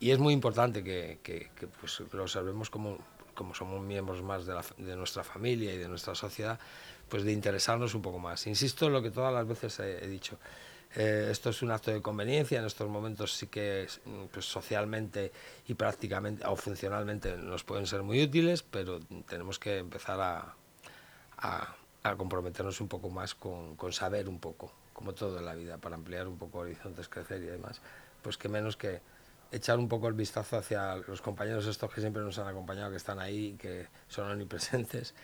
y, 0.00 0.10
es 0.10 0.18
muy 0.18 0.34
importante 0.34 0.82
que, 0.82 1.20
que, 1.22 1.48
pues, 1.80 2.02
lo 2.12 2.22
observemos 2.22 2.68
como, 2.68 2.98
como 3.34 3.54
somos 3.54 3.80
miembros 3.82 4.22
más 4.22 4.46
de, 4.46 4.54
la, 4.54 4.64
de, 4.76 4.96
nuestra 4.96 5.24
familia 5.24 5.72
y 5.72 5.78
de 5.78 5.88
nuestra 5.88 6.14
sociedad, 6.14 6.58
pues 7.08 7.24
de 7.24 7.32
interesarnos 7.32 7.94
un 7.94 8.02
poco 8.02 8.18
más. 8.18 8.46
Insisto 8.46 8.86
en 8.86 8.92
lo 8.92 9.02
que 9.02 9.10
todas 9.10 9.32
las 9.32 9.46
veces 9.46 9.78
he, 9.80 10.06
dicho. 10.06 10.38
Eh, 10.94 11.28
esto 11.30 11.50
es 11.50 11.62
un 11.62 11.70
acto 11.70 11.90
de 11.90 12.02
conveniencia, 12.02 12.58
en 12.58 12.66
estos 12.66 12.88
momentos 12.88 13.34
sí 13.34 13.46
que 13.46 13.86
pues, 14.30 14.44
socialmente 14.44 15.32
y 15.66 15.74
prácticamente 15.74 16.44
o 16.46 16.54
funcionalmente 16.54 17.36
nos 17.38 17.64
pueden 17.64 17.86
ser 17.86 18.02
muy 18.02 18.22
útiles, 18.22 18.62
pero 18.62 19.00
tenemos 19.26 19.58
que 19.58 19.78
empezar 19.78 20.20
a, 20.20 20.54
a, 21.38 21.76
a 22.02 22.16
comprometernos 22.16 22.80
un 22.80 22.88
poco 22.88 23.08
más 23.08 23.34
con, 23.34 23.74
con 23.76 23.92
saber 23.92 24.28
un 24.28 24.38
poco 24.38 24.72
como 24.92 25.14
todo 25.14 25.38
en 25.38 25.46
la 25.46 25.54
vida, 25.54 25.78
para 25.78 25.96
ampliar 25.96 26.28
un 26.28 26.38
poco 26.38 26.58
horizontes, 26.58 27.08
crecer 27.08 27.42
y 27.42 27.46
demás, 27.46 27.80
pues 28.22 28.36
que 28.36 28.48
menos 28.48 28.76
que, 28.76 29.00
echar 29.52 29.78
un 29.78 29.88
poco 29.88 30.08
el 30.08 30.14
vistazo 30.14 30.56
hacia 30.56 30.96
los 30.96 31.20
compañeros 31.20 31.66
estos 31.66 31.92
que 31.92 32.00
siempre 32.00 32.22
nos 32.22 32.38
han 32.38 32.48
acompañado, 32.48 32.90
que 32.90 32.96
están 32.96 33.20
ahí, 33.20 33.54
que 33.60 33.86
son 34.08 34.30
omnipresentes 34.30 35.14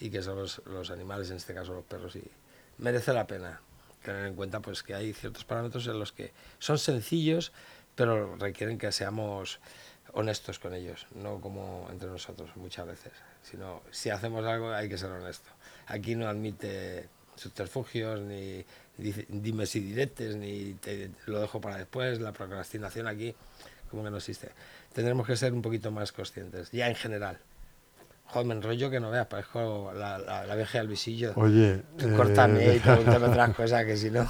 y 0.00 0.10
que 0.10 0.22
son 0.22 0.38
los, 0.38 0.62
los 0.66 0.90
animales, 0.90 1.30
en 1.30 1.36
este 1.36 1.54
caso 1.54 1.74
los 1.74 1.84
perros, 1.84 2.16
y 2.16 2.24
merece 2.78 3.12
la 3.12 3.26
pena 3.26 3.60
tener 4.02 4.26
en 4.26 4.34
cuenta 4.34 4.60
pues 4.60 4.82
que 4.82 4.94
hay 4.94 5.12
ciertos 5.12 5.44
parámetros 5.44 5.86
en 5.86 5.98
los 5.98 6.12
que 6.12 6.32
son 6.58 6.78
sencillos, 6.78 7.52
pero 7.94 8.36
requieren 8.36 8.78
que 8.78 8.90
seamos 8.90 9.60
honestos 10.12 10.58
con 10.58 10.74
ellos, 10.74 11.06
no 11.14 11.40
como 11.40 11.88
entre 11.90 12.08
nosotros 12.08 12.50
muchas 12.56 12.86
veces, 12.86 13.12
sino 13.42 13.82
si 13.90 14.10
hacemos 14.10 14.44
algo 14.44 14.72
hay 14.72 14.88
que 14.88 14.98
ser 14.98 15.10
honesto. 15.10 15.50
Aquí 15.86 16.14
no 16.14 16.28
admite 16.28 17.08
subterfugios, 17.36 18.20
ni 18.20 18.64
dimes 18.96 19.74
y 19.74 19.80
diretes, 19.80 20.36
ni 20.36 20.74
te, 20.74 21.10
lo 21.26 21.40
dejo 21.40 21.60
para 21.60 21.78
después, 21.78 22.20
la 22.20 22.32
procrastinación 22.32 23.08
aquí 23.08 23.34
como 23.94 24.04
que 24.04 24.10
no 24.10 24.18
existe. 24.18 24.50
Tendremos 24.92 25.26
que 25.26 25.36
ser 25.36 25.52
un 25.52 25.62
poquito 25.62 25.90
más 25.90 26.12
conscientes, 26.12 26.70
ya 26.70 26.88
en 26.88 26.94
general. 26.94 27.38
Joder, 28.26 28.46
me 28.46 28.54
enrollo 28.54 28.90
que 28.90 29.00
no 29.00 29.10
veas, 29.10 29.26
parezco 29.26 29.92
la, 29.94 30.18
la, 30.18 30.46
la 30.46 30.56
vieja 30.56 30.78
del 30.78 30.88
visillo. 30.88 31.32
Oye, 31.36 31.82
Córtame 32.16 32.66
eh... 32.66 32.76
y 32.76 32.78
pregúntame 32.80 33.26
otras 33.26 33.54
cosas 33.54 33.84
que 33.84 33.96
si 33.96 34.10
no... 34.10 34.26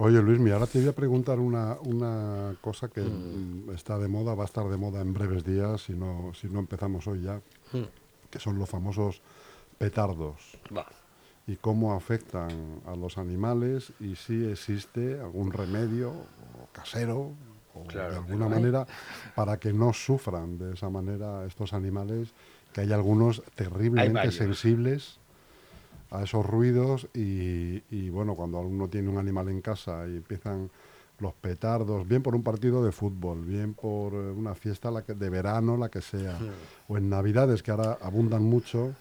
Oye, 0.00 0.22
Luis, 0.22 0.40
ahora 0.52 0.68
te 0.68 0.78
voy 0.78 0.88
a 0.88 0.92
preguntar 0.92 1.40
una, 1.40 1.76
una 1.80 2.54
cosa 2.60 2.86
que 2.86 3.00
mm. 3.00 3.70
está 3.74 3.98
de 3.98 4.06
moda, 4.06 4.36
va 4.36 4.44
a 4.44 4.46
estar 4.46 4.68
de 4.68 4.76
moda 4.76 5.00
en 5.00 5.12
breves 5.12 5.42
días, 5.42 5.82
si 5.82 5.92
no, 5.92 6.32
si 6.40 6.46
no 6.46 6.60
empezamos 6.60 7.08
hoy 7.08 7.22
ya, 7.22 7.40
mm. 7.72 7.82
que 8.30 8.38
son 8.38 8.60
los 8.60 8.68
famosos 8.68 9.20
petardos. 9.76 10.56
Va. 10.74 10.86
Y 11.48 11.56
cómo 11.56 11.94
afectan 11.94 12.80
a 12.86 12.94
los 12.94 13.18
animales 13.18 13.92
y 13.98 14.14
si 14.14 14.48
existe 14.48 15.18
algún 15.18 15.50
remedio 15.50 16.12
casero 16.72 17.32
o 17.80 17.86
Claro, 17.86 18.10
de 18.10 18.16
alguna 18.18 18.48
manera 18.48 18.86
para 19.34 19.58
que 19.58 19.72
no 19.72 19.92
sufran 19.92 20.58
de 20.58 20.74
esa 20.74 20.90
manera 20.90 21.44
estos 21.46 21.72
animales, 21.72 22.28
que 22.72 22.82
hay 22.82 22.92
algunos 22.92 23.42
terriblemente 23.54 24.30
sensibles 24.32 25.18
a 26.10 26.22
esos 26.22 26.44
ruidos 26.44 27.08
y, 27.14 27.82
y, 27.90 28.08
bueno, 28.10 28.34
cuando 28.34 28.60
uno 28.60 28.88
tiene 28.88 29.08
un 29.08 29.18
animal 29.18 29.48
en 29.48 29.60
casa 29.60 30.06
y 30.06 30.16
empiezan 30.16 30.70
los 31.20 31.34
petardos, 31.34 32.06
bien 32.06 32.22
por 32.22 32.34
un 32.34 32.42
partido 32.42 32.84
de 32.84 32.92
fútbol, 32.92 33.44
bien 33.44 33.74
por 33.74 34.12
eh, 34.12 34.30
una 34.30 34.54
fiesta 34.54 34.90
la 34.90 35.02
que, 35.02 35.14
de 35.14 35.30
verano, 35.30 35.76
la 35.76 35.88
que 35.88 36.00
sea, 36.00 36.38
o 36.86 36.96
en 36.96 37.10
Navidades, 37.10 37.62
que 37.62 37.72
ahora 37.72 37.98
abundan 38.00 38.42
mucho, 38.44 38.94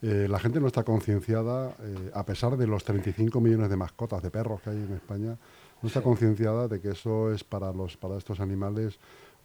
eh, 0.00 0.26
la 0.28 0.38
gente 0.38 0.60
no 0.60 0.66
está 0.66 0.82
concienciada, 0.82 1.74
eh, 1.80 2.10
a 2.14 2.24
pesar 2.24 2.56
de 2.56 2.66
los 2.66 2.82
35 2.84 3.40
millones 3.40 3.68
de 3.68 3.76
mascotas 3.76 4.22
de 4.22 4.30
perros 4.30 4.62
que 4.62 4.70
hay 4.70 4.76
en 4.76 4.94
España, 4.94 5.36
no 5.82 5.88
está 5.88 6.00
concienciada 6.00 6.68
de 6.68 6.80
que 6.80 6.90
eso 6.90 7.32
es 7.32 7.44
para, 7.44 7.72
los, 7.72 7.96
para 7.96 8.16
estos 8.16 8.40
animales 8.40 8.98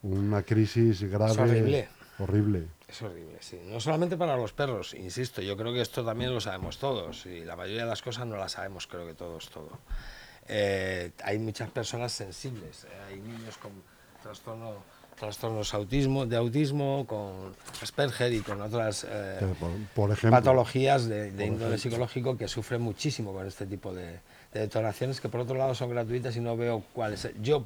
una 0.03 0.43
crisis 0.43 1.03
grave, 1.03 1.41
horrible. 1.41 1.89
horrible. 2.19 2.67
Es 2.87 3.01
horrible, 3.01 3.37
sí. 3.41 3.59
No 3.65 3.79
solamente 3.79 4.15
para 4.15 4.37
los 4.37 4.53
perros, 4.53 4.93
insisto, 4.93 5.41
yo 5.41 5.57
creo 5.57 5.73
que 5.73 5.81
esto 5.81 6.05
también 6.05 6.33
lo 6.33 6.39
sabemos 6.39 6.77
todos 6.77 7.25
y 7.25 7.43
la 7.43 7.55
mayoría 7.55 7.83
de 7.83 7.89
las 7.89 8.01
cosas 8.01 8.27
no 8.27 8.37
las 8.37 8.53
sabemos, 8.53 8.87
creo 8.87 9.05
que 9.05 9.13
todos, 9.13 9.49
todo. 9.49 9.71
Eh, 10.47 11.11
hay 11.23 11.39
muchas 11.39 11.69
personas 11.71 12.13
sensibles, 12.13 12.85
eh, 12.85 12.87
hay 13.09 13.19
niños 13.19 13.57
con 13.57 13.71
trastorno, 14.23 14.75
trastornos 15.19 15.73
autismo, 15.73 16.25
de 16.25 16.37
autismo, 16.37 17.05
con 17.05 17.53
Asperger 17.81 18.31
y 18.31 18.39
con 18.39 18.61
otras 18.61 19.05
eh, 19.09 19.37
Que 19.39 19.45
por, 19.47 19.71
por 19.93 20.11
ejemplo, 20.11 20.39
patologías 20.39 21.07
de, 21.07 21.31
de 21.31 21.45
índole 21.45 21.77
psicológico 21.77 22.37
que 22.37 22.47
sufren 22.47 22.81
muchísimo 22.81 23.33
con 23.33 23.45
este 23.45 23.65
tipo 23.65 23.93
de, 23.93 24.19
de 24.53 24.61
detonaciones 24.61 25.19
que 25.21 25.29
por 25.29 25.41
otro 25.41 25.55
lado 25.57 25.75
son 25.75 25.89
gratuitas 25.89 26.35
y 26.35 26.39
no 26.39 26.55
veo 26.57 26.83
cuál 26.93 27.13
es. 27.13 27.27
Yo 27.41 27.63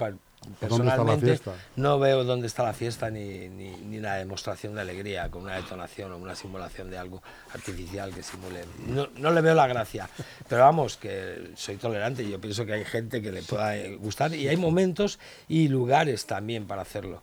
personalmente 0.60 1.40
no 1.76 2.00
veo 2.00 2.24
dónde 2.24 2.48
está 2.48 2.64
la 2.64 2.74
fiesta 2.74 3.10
ni, 3.12 3.48
ni, 3.50 3.70
ni 3.78 4.00
la 4.00 4.16
demostración 4.16 4.74
de 4.74 4.82
alegría 4.82 5.30
con 5.30 5.44
una 5.44 5.56
detonación 5.56 6.12
o 6.12 6.18
una 6.18 6.36
simulación 6.36 6.90
de 6.90 6.98
algo 6.98 7.22
artificial 7.54 8.12
que 8.14 8.24
simule. 8.24 8.62
No, 8.88 9.08
no 9.18 9.32
le 9.32 9.42
veo 9.42 9.54
la 9.54 9.68
gracia. 9.68 10.10
Pero 10.50 10.62
vamos, 10.62 10.98
que 10.98 11.52
soy 11.56 11.76
tolerante 11.78 12.24
y 12.24 12.32
yo 12.32 12.42
pienso 12.42 12.66
que 12.66 12.74
hay 12.74 12.86
gente 12.86 13.22
que 13.22 13.32
le 13.32 13.44
pueda 13.44 13.78
eh, 13.78 13.96
gustar 13.98 14.34
y 14.34 14.48
hay 14.48 14.58
momentos 14.58 15.20
y 15.48 15.68
lugares 15.68 16.26
también 16.26 16.66
para 16.66 16.82
hacerlo. 16.82 17.22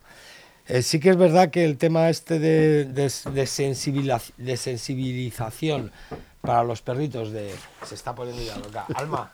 Eh, 0.67 0.83
sí 0.83 0.99
que 0.99 1.09
es 1.09 1.17
verdad 1.17 1.49
que 1.49 1.65
el 1.65 1.77
tema 1.77 2.09
este 2.09 2.37
de, 2.39 2.85
de, 2.85 3.03
de 3.03 3.43
sensibiliza- 3.47 4.31
de 4.37 4.55
sensibilización 4.55 5.91
para 6.49 6.63
los 6.63 6.81
perritos 6.81 7.31
de... 7.31 7.53
Se 7.85 7.95
está 7.95 8.13
poniendo 8.15 8.41
ya 8.41 8.57
loca. 8.57 8.85
Alma. 8.95 9.31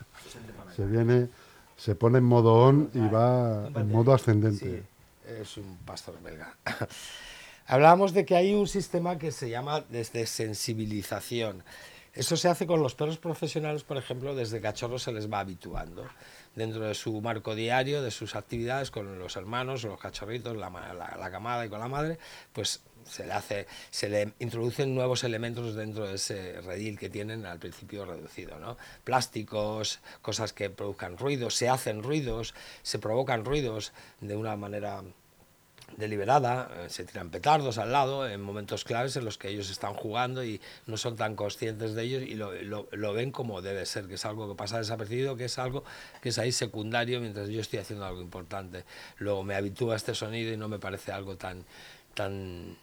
se 0.75 0.85
viene, 0.85 1.29
se 1.77 1.95
pone 1.95 2.17
en 2.19 2.23
modo 2.25 2.53
on 2.53 2.89
y 2.93 2.99
va 2.99 3.67
en 3.67 3.91
modo 3.91 4.13
ascendente. 4.13 4.83
Sí, 5.25 5.31
es 5.41 5.57
un 5.57 5.77
pastor 5.85 6.21
belga. 6.21 6.55
Hablábamos 7.67 8.13
de 8.13 8.25
que 8.25 8.35
hay 8.35 8.53
un 8.53 8.67
sistema 8.67 9.17
que 9.17 9.31
se 9.31 9.49
llama 9.49 9.81
desde 9.89 10.25
sensibilización. 10.27 11.63
Eso 12.13 12.37
se 12.37 12.47
hace 12.47 12.65
con 12.67 12.81
los 12.81 12.95
perros 12.95 13.17
profesionales, 13.17 13.83
por 13.83 13.97
ejemplo, 13.97 14.35
desde 14.35 14.61
cachorros 14.61 15.03
se 15.03 15.11
les 15.11 15.31
va 15.31 15.39
habituando. 15.39 16.05
Dentro 16.55 16.85
de 16.87 16.93
su 16.93 17.19
marco 17.21 17.55
diario, 17.55 18.01
de 18.01 18.11
sus 18.11 18.35
actividades 18.35 18.89
con 18.91 19.19
los 19.19 19.35
hermanos, 19.35 19.83
los 19.83 19.99
cachorritos, 19.99 20.55
la, 20.55 20.69
la- 20.69 21.17
la 21.19 21.31
camada 21.31 21.65
y 21.65 21.69
con 21.69 21.79
la 21.79 21.89
madre, 21.89 22.17
pues 22.53 22.81
se 23.07 23.25
le, 23.25 23.33
hace, 23.33 23.67
se 23.91 24.09
le 24.09 24.33
introducen 24.39 24.93
nuevos 24.95 25.23
elementos 25.23 25.75
dentro 25.75 26.07
de 26.07 26.15
ese 26.15 26.61
redil 26.61 26.97
que 26.99 27.09
tienen 27.09 27.45
al 27.45 27.59
principio 27.59 28.05
reducido. 28.05 28.57
¿no? 28.59 28.77
Plásticos, 29.03 29.99
cosas 30.21 30.53
que 30.53 30.69
produzcan 30.69 31.17
ruidos, 31.17 31.55
se 31.55 31.69
hacen 31.69 32.03
ruidos, 32.03 32.53
se 32.83 32.99
provocan 32.99 33.45
ruidos 33.45 33.93
de 34.21 34.35
una 34.35 34.55
manera 34.55 35.03
deliberada, 35.97 36.69
eh, 36.77 36.89
se 36.89 37.05
tiran 37.05 37.29
petardos 37.29 37.77
al 37.77 37.91
lado 37.91 38.27
en 38.27 38.41
momentos 38.41 38.83
claves 38.83 39.15
en 39.15 39.23
los 39.23 39.37
que 39.37 39.49
ellos 39.49 39.69
están 39.69 39.93
jugando 39.93 40.43
y 40.43 40.59
no 40.87 40.97
son 40.97 41.15
tan 41.15 41.35
conscientes 41.35 41.93
de 41.93 42.03
ellos 42.03 42.23
y 42.23 42.33
lo, 42.35 42.51
lo- 42.63 42.87
lo 42.91 43.13
ven 43.13 43.31
como 43.31 43.61
debe 43.61 43.85
ser, 43.85 44.07
que 44.07 44.15
es 44.15 44.25
algo 44.25 44.49
que 44.49 44.55
pasa 44.55 44.79
desapercibido, 44.79 45.37
que 45.37 45.45
es 45.45 45.57
algo 45.59 45.83
que 46.21 46.29
es 46.29 46.39
ahí 46.39 46.51
secundario 46.51 47.21
mientras 47.21 47.49
yo 47.49 47.61
estoy 47.61 47.79
haciendo 47.79 48.05
algo 48.05 48.21
importante. 48.21 48.83
Luego 49.19 49.43
me 49.43 49.55
habitúo 49.55 49.91
a 49.91 49.95
este 49.95 50.15
sonido 50.15 50.51
y 50.51 50.57
no 50.57 50.67
me 50.67 50.79
parece 50.79 51.11
algo 51.11 51.37
tan, 51.37 51.63
tan, 52.13 52.75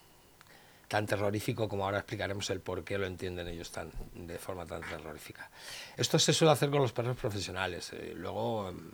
tan 0.93 1.07
terrorífico 1.07 1.67
como 1.67 1.85
ahora 1.85 1.97
explicaremos 1.97 2.47
el 2.51 2.59
por 2.61 2.83
qué 2.83 2.99
lo 2.99 3.07
entienden 3.07 3.47
ellos 3.47 3.71
tan, 3.71 3.89
de 4.13 4.37
forma 4.37 4.63
tan 4.63 4.81
terrorífica. 4.81 5.49
Esto 5.97 6.19
se 6.19 6.33
suele 6.33 6.51
hacer 6.51 6.69
con 6.69 6.83
los 6.83 6.93
perros 6.93 7.17
profesionales. 7.17 7.91
eh, 7.93 8.13
luego, 8.15 8.69
em, 8.69 8.91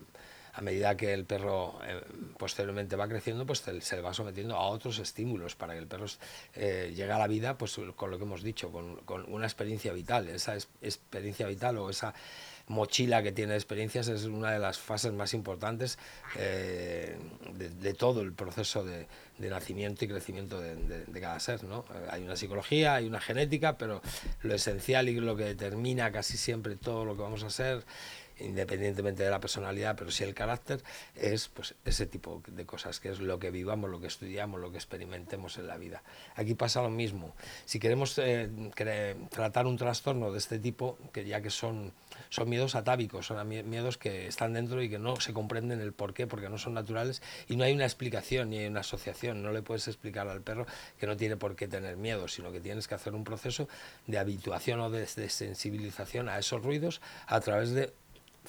a 0.54 0.62
medida 0.62 0.96
que 0.96 1.12
el 1.14 1.26
perro 1.26 1.78
eh, 1.84 2.02
posteriormente 2.38 2.96
va 2.96 3.06
creciendo, 3.10 3.46
pues 3.46 3.60
se, 3.60 3.96
le 3.98 4.02
va 4.02 4.14
sometiendo 4.14 4.56
a 4.56 4.68
otros 4.68 4.98
estímulos 5.00 5.56
para 5.56 5.74
que 5.74 5.80
el 5.80 5.88
perro 5.88 6.06
eh, 6.56 6.94
llegue 6.96 7.12
a 7.12 7.20
la 7.20 7.28
vida, 7.28 7.58
pues 7.58 7.78
con 7.98 8.10
lo 8.12 8.18
que 8.18 8.24
hemos 8.24 8.44
dicho, 8.44 8.72
con, 8.72 9.26
una 9.28 9.46
experiencia 9.46 9.92
vital. 9.92 10.30
Esa 10.30 10.56
es- 10.56 10.70
experiencia 10.82 11.48
vital 11.48 11.80
o 11.80 11.90
esa 11.90 12.14
mochila 12.70 13.24
que 13.24 13.32
tiene 13.32 13.56
experiencias 13.56 14.08
es 14.08 14.26
una 14.26 14.52
de 14.52 14.60
las 14.60 14.78
fases 14.78 15.12
más 15.12 15.34
importantes 15.34 15.98
eh, 16.38 17.18
de, 17.56 17.94
todo 17.96 18.22
el 18.22 18.32
proceso 18.32 18.86
de, 18.86 19.08
nacimiento 19.40 20.06
y 20.06 20.08
crecimiento 20.08 20.62
de, 20.62 21.20
cada 21.20 21.40
ser. 21.40 21.64
¿no? 21.64 21.84
Eh, 21.94 22.08
Hay 22.12 22.24
una 22.24 22.36
psicología, 22.36 22.96
hay 22.96 23.08
una 23.08 23.20
genética, 23.20 23.78
pero 23.78 24.02
lo 24.44 24.54
esencial 24.54 25.10
y 25.10 25.20
lo 25.20 25.36
que 25.36 25.46
determina 25.46 26.12
casi 26.12 26.38
siempre 26.38 26.76
todo 26.76 27.06
lo 27.06 27.16
que 27.16 27.24
vamos 27.24 27.44
a 27.44 27.48
hacer 27.48 27.84
independientemente 28.40 29.24
de 29.24 29.30
la 29.30 29.40
personalidad, 29.40 29.96
pero 29.98 30.12
sí 30.12 30.24
el 30.24 30.34
carácter, 30.34 30.84
es 31.16 31.48
pues 31.50 31.76
ese 31.86 32.06
tipo 32.06 32.42
de 32.48 32.66
cosas, 32.66 33.00
que 33.00 33.10
es 33.10 33.20
lo 33.20 33.40
que 33.40 33.52
vivamos, 33.52 33.90
lo 33.90 34.00
que 34.00 34.08
estudiamos, 34.08 34.60
lo 34.60 34.72
que 34.72 34.78
experimentemos 34.78 35.58
en 35.58 35.68
la 35.68 35.78
vida. 35.78 36.04
Aquí 36.36 36.56
pasa 36.56 36.82
lo 36.82 36.90
mismo. 36.90 37.36
Si 37.66 37.80
queremos 37.80 38.18
eh, 38.18 38.50
tratar 39.30 39.68
un 39.68 39.78
trastorno 39.78 40.32
de 40.32 40.38
este 40.38 40.60
tipo, 40.60 40.98
que 41.12 41.26
ya 41.26 41.42
que 41.42 41.50
son, 41.50 41.92
son 42.30 42.50
miedos 42.50 42.76
atávicos, 42.76 43.28
son 43.28 43.38
mie- 43.50 43.64
miedos 43.64 43.98
que 43.98 44.28
están 44.28 44.54
dentro 44.54 44.82
y 44.82 44.90
que 44.90 45.00
no 45.00 45.20
se 45.20 45.34
comprenden 45.34 45.82
el 45.82 45.94
por 45.94 46.14
qué, 46.14 46.28
porque 46.28 46.50
no 46.50 46.58
son 46.58 46.74
naturales 46.74 47.22
y 47.48 47.56
no 47.56 47.64
hay 47.64 47.74
una 47.74 47.86
explicación 47.86 48.50
ni 48.50 48.60
hay 48.60 48.68
una 48.68 48.82
asociación. 48.82 49.42
No 49.42 49.52
le 49.52 49.62
puedes 49.62 49.88
explicar 49.88 50.28
al 50.28 50.42
perro 50.42 50.66
que 51.00 51.08
no 51.08 51.18
tiene 51.18 51.38
por 51.38 51.56
qué 51.56 51.68
tener 51.68 51.98
miedo, 51.98 52.28
sino 52.28 52.52
que 52.52 52.60
tienes 52.60 52.88
que 52.88 52.96
hacer 52.96 53.14
un 53.14 53.24
proceso 53.24 53.68
de 54.08 54.18
habituación 54.18 54.80
o 54.80 54.90
de, 54.90 55.02
de 55.02 55.30
sensibilización 55.30 56.30
a 56.30 56.40
esos 56.40 56.64
ruidos 56.64 57.02
a 57.28 57.40
través 57.40 57.72
de 57.72 57.94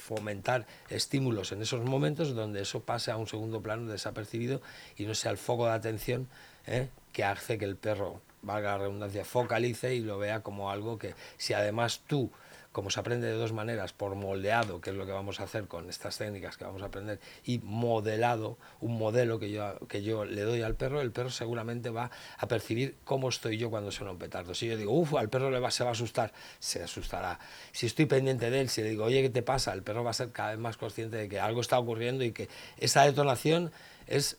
fomentar 0.01 0.67
estímulos 0.89 1.53
en 1.53 1.63
esos 1.63 1.85
momentos 1.85 2.35
donde 2.35 2.63
eso 2.63 2.81
pase 2.81 3.11
a 3.11 3.17
un 3.17 3.27
segundo 3.27 3.61
plano 3.61 3.91
desapercibido 3.91 4.61
y 4.97 5.05
no 5.05 5.15
sea 5.15 5.31
el 5.31 5.39
foco 5.39 5.67
de 5.67 5.73
atención 5.73 6.29
¿eh? 6.67 6.89
que 7.13 7.25
hace 7.25 7.59
que 7.59 7.65
el 7.65 7.77
perro, 7.77 8.21
valga 8.43 8.73
la 8.73 8.79
redundancia, 8.79 9.25
focalice 9.25 9.95
y 9.95 10.01
lo 10.01 10.19
vea 10.19 10.41
como 10.41 10.71
algo 10.71 10.99
que 10.99 11.15
si 11.37 11.53
además 11.53 12.03
tú 12.07 12.31
como 12.73 12.91
se 12.91 13.01
aprende 13.01 13.27
de 13.27 13.35
dos 13.35 13.53
maneras, 13.53 13.93
por 13.93 14.15
moldeado, 14.15 14.81
que 14.81 14.91
es 14.91 14.97
lo 14.97 15.05
que 15.05 15.13
vamos 15.13 15.41
a 15.41 15.45
hacer 15.45 15.67
con 15.67 15.89
estas 15.91 16.19
técnicas 16.19 16.57
que 16.57 16.65
vamos 16.65 16.83
a 16.83 16.87
aprender, 16.87 17.19
y 17.45 17.59
modelado, 17.59 18.59
un 18.81 18.97
modelo 18.97 19.41
que 19.41 19.51
yo, 19.51 19.79
que 19.89 20.03
yo 20.03 20.25
le 20.25 20.43
doy 20.43 20.63
al 20.63 20.77
perro, 20.77 21.01
el 21.01 21.11
perro 21.11 21.31
seguramente 21.31 21.91
va 21.91 22.11
a 22.39 22.47
percibir 22.47 22.97
cómo 23.05 23.29
estoy 23.29 23.59
yo 23.59 23.71
cuando 23.71 23.91
suena 23.91 24.13
un 24.13 24.19
petardo. 24.19 24.55
Si 24.55 24.69
yo 24.69 24.77
digo, 24.77 24.93
uff, 24.93 25.15
al 25.15 25.29
perro 25.29 25.51
le 25.51 25.59
va, 25.59 25.71
se 25.71 25.83
va 25.83 25.91
a 25.91 25.93
asustar, 25.93 26.33
se 26.61 26.83
asustará. 26.83 27.41
Si 27.73 27.87
estoy 27.87 28.07
pendiente 28.07 28.51
de 28.51 28.61
él, 28.61 28.69
si 28.69 28.83
le 28.83 28.91
digo, 28.91 29.05
oye, 29.05 29.23
¿qué 29.23 29.31
te 29.31 29.43
pasa? 29.43 29.73
El 29.73 29.83
perro 29.83 30.05
va 30.05 30.11
a 30.11 30.15
ser 30.15 30.31
cada 30.31 30.51
vez 30.51 30.59
más 30.59 30.77
consciente 30.77 31.17
de 31.17 31.29
que 31.29 31.41
algo 31.41 31.61
está 31.61 31.79
ocurriendo 31.79 32.23
y 32.23 32.33
que 32.33 32.49
esa 32.79 33.05
detonación 33.05 33.73
es 34.07 34.39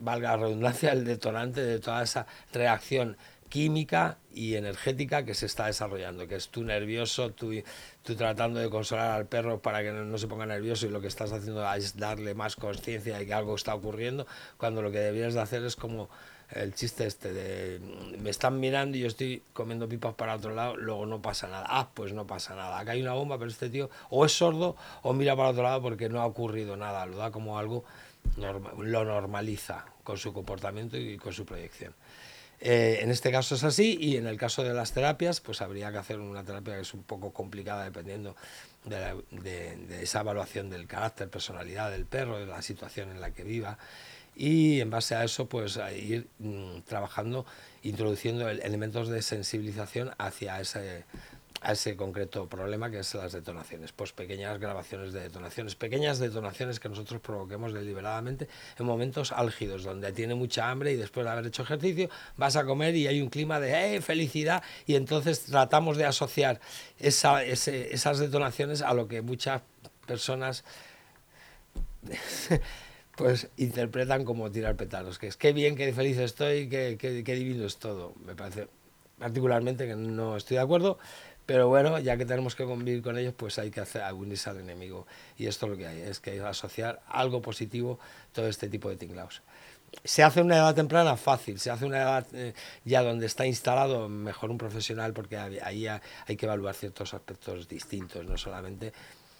valga 0.00 0.30
la 0.30 0.36
redundancia, 0.38 0.92
el 0.92 1.04
detonante 1.04 1.62
de 1.62 1.78
toda 1.78 2.02
esa 2.02 2.26
reacción 2.52 3.16
química 3.50 4.16
y 4.32 4.54
energética 4.54 5.24
que 5.24 5.34
se 5.34 5.44
está 5.44 5.66
desarrollando, 5.66 6.26
que 6.28 6.36
es 6.36 6.48
tú 6.48 6.62
nervioso, 6.64 7.32
tú, 7.32 7.52
tú 8.02 8.14
tratando 8.14 8.60
de 8.60 8.70
consolar 8.70 9.10
al 9.10 9.26
perro 9.26 9.60
para 9.60 9.82
que 9.82 9.90
no, 9.90 10.16
se 10.16 10.28
ponga 10.28 10.46
nervioso 10.46 10.86
y 10.86 10.90
lo 10.90 11.00
que 11.00 11.08
estás 11.08 11.32
haciendo 11.32 11.70
es 11.74 11.96
darle 11.96 12.34
más 12.34 12.56
conciencia 12.56 13.18
de 13.18 13.26
que 13.26 13.34
algo 13.34 13.56
está 13.56 13.74
ocurriendo, 13.74 14.26
cuando 14.56 14.80
lo 14.80 14.92
que 14.92 15.00
deberías 15.00 15.34
de 15.34 15.40
hacer 15.40 15.64
es 15.64 15.76
como 15.76 16.08
el 16.52 16.74
chiste 16.74 17.06
este 17.06 17.32
de 17.32 17.80
me 18.18 18.30
están 18.30 18.58
mirando 18.58 18.96
y 18.96 19.00
yo 19.00 19.06
estoy 19.06 19.42
comiendo 19.52 19.88
pipas 19.88 20.14
para 20.14 20.36
otro 20.36 20.54
lado, 20.54 20.76
luego 20.76 21.06
no 21.06 21.20
pasa 21.22 21.46
nada. 21.46 21.66
Ah, 21.68 21.90
pues 21.92 22.12
no 22.12 22.26
pasa 22.26 22.54
nada. 22.54 22.78
Acá 22.78 22.92
hay 22.92 23.02
una 23.02 23.12
bomba, 23.12 23.38
pero 23.38 23.50
este 23.50 23.68
tío 23.68 23.90
o 24.10 24.24
es 24.24 24.32
sordo 24.32 24.76
o 25.02 25.12
mira 25.12 25.36
para 25.36 25.50
otro 25.50 25.62
lado 25.62 25.82
porque 25.82 26.08
no 26.08 26.20
ha 26.20 26.26
ocurrido 26.26 26.76
nada. 26.76 27.06
Lo 27.06 27.18
da 27.18 27.30
como 27.30 27.58
algo, 27.58 27.84
lo 28.36 29.04
normaliza 29.04 29.84
con 30.02 30.18
su 30.18 30.32
comportamiento 30.32 30.96
y 30.96 31.18
con 31.18 31.32
su 31.32 31.44
proyección. 31.44 31.94
Eh, 32.62 32.98
en 33.00 33.10
este 33.10 33.30
caso 33.32 33.54
es 33.54 33.64
así 33.64 33.96
y 33.98 34.16
en 34.16 34.26
el 34.26 34.36
caso 34.36 34.62
de 34.62 34.74
las 34.74 34.92
terapias, 34.92 35.40
pues 35.40 35.62
habría 35.62 35.90
que 35.90 35.98
hacer 35.98 36.20
una 36.20 36.44
terapia 36.44 36.74
que 36.74 36.82
es 36.82 36.92
un 36.92 37.02
poco 37.02 37.32
complicada 37.32 37.84
dependiendo 37.84 38.36
de, 38.84 40.02
esa 40.02 40.20
evaluación 40.20 40.68
del 40.68 40.86
carácter, 40.86 41.30
personalidad 41.30 41.90
del 41.90 42.04
perro, 42.04 42.38
de 42.38 42.46
la 42.46 42.60
situación 42.60 43.10
en 43.10 43.20
la 43.20 43.30
que 43.32 43.44
viva. 43.44 43.78
Y 44.36 44.80
en 44.80 44.90
base 44.90 45.14
a 45.14 45.24
eso 45.24 45.48
pues 45.48 45.78
ir 45.96 46.28
mm, 46.38 46.80
trabajando, 46.86 47.46
introduciendo 47.82 48.48
elementos 48.48 49.08
de 49.08 49.22
sensibilización 49.22 50.12
hacia 50.18 50.60
ese 50.60 51.04
a 51.60 51.72
ese 51.72 51.94
concreto 51.96 52.48
problema 52.48 52.90
que 52.90 53.00
es 53.00 53.14
las 53.14 53.32
detonaciones, 53.32 53.92
pues 53.92 54.12
pequeñas 54.12 54.58
grabaciones 54.58 55.12
de 55.12 55.20
detonaciones, 55.20 55.74
pequeñas 55.74 56.18
detonaciones 56.18 56.80
que 56.80 56.88
nosotros 56.88 57.20
provoquemos 57.20 57.74
deliberadamente 57.74 58.48
en 58.78 58.86
momentos 58.86 59.32
álgidos, 59.32 59.84
donde 59.84 60.10
tiene 60.12 60.34
mucha 60.34 60.70
hambre 60.70 60.92
y 60.92 60.96
después 60.96 61.24
de 61.26 61.32
haber 61.32 61.46
hecho 61.46 61.62
ejercicio 61.62 62.08
vas 62.36 62.56
a 62.56 62.64
comer 62.64 62.96
y 62.96 63.06
hay 63.06 63.20
un 63.20 63.28
clima 63.28 63.60
de 63.60 63.96
¡eh, 63.96 64.00
felicidad 64.00 64.62
y 64.86 64.94
entonces 64.94 65.44
tratamos 65.44 65.98
de 65.98 66.06
asociar 66.06 66.60
esa, 66.98 67.44
esas 67.44 68.18
detonaciones 68.18 68.80
a 68.80 68.94
lo 68.94 69.06
que 69.06 69.20
muchas 69.20 69.60
personas 70.06 70.64
pues 73.16 73.48
interpretan 73.58 74.24
como 74.24 74.50
tirar 74.50 74.76
petardos, 74.76 75.18
que 75.18 75.26
es 75.26 75.36
qué 75.36 75.52
bien, 75.52 75.76
qué 75.76 75.92
feliz 75.92 76.16
estoy, 76.16 76.70
qué, 76.70 76.96
qué 76.98 77.34
divino 77.34 77.66
es 77.66 77.76
todo. 77.76 78.14
Me 78.24 78.34
parece 78.34 78.68
particularmente 79.18 79.86
que 79.86 79.94
no 79.94 80.36
estoy 80.36 80.56
de 80.56 80.62
acuerdo 80.62 80.98
pero 81.46 81.68
bueno, 81.68 81.98
ya 81.98 82.16
que 82.16 82.24
tenemos 82.24 82.54
que 82.54 82.64
convivir 82.64 83.02
con 83.02 83.18
ellos, 83.18 83.34
pues 83.36 83.58
hay 83.58 83.70
que 83.70 83.80
hacer 83.80 84.02
unirse 84.12 84.50
al 84.50 84.58
enemigo. 84.58 85.06
Y 85.36 85.46
esto 85.46 85.66
es 85.66 85.72
lo 85.72 85.78
que 85.78 85.86
hay, 85.86 86.00
es 86.00 86.20
que 86.20 86.30
hay 86.30 86.38
que 86.38 86.44
asociar 86.44 87.02
algo 87.08 87.42
positivo 87.42 87.98
todo 88.32 88.46
este 88.46 88.68
tipo 88.68 88.88
de 88.88 88.96
tinglaos. 88.96 89.42
Se 90.04 90.22
hace 90.22 90.40
una 90.40 90.56
edad 90.56 90.74
temprana 90.74 91.16
fácil, 91.16 91.58
se 91.58 91.70
hace 91.70 91.84
una 91.84 91.98
edad 91.98 92.26
eh, 92.32 92.54
ya 92.84 93.02
donde 93.02 93.26
está 93.26 93.44
instalado 93.46 94.08
mejor 94.08 94.50
un 94.50 94.58
profesional 94.58 95.12
porque 95.12 95.36
ahí 95.36 95.88
hay 95.88 96.36
que 96.36 96.46
evaluar 96.46 96.76
ciertos 96.76 97.12
aspectos 97.12 97.66
distintos, 97.66 98.24
no 98.24 98.38
solamente 98.38 98.92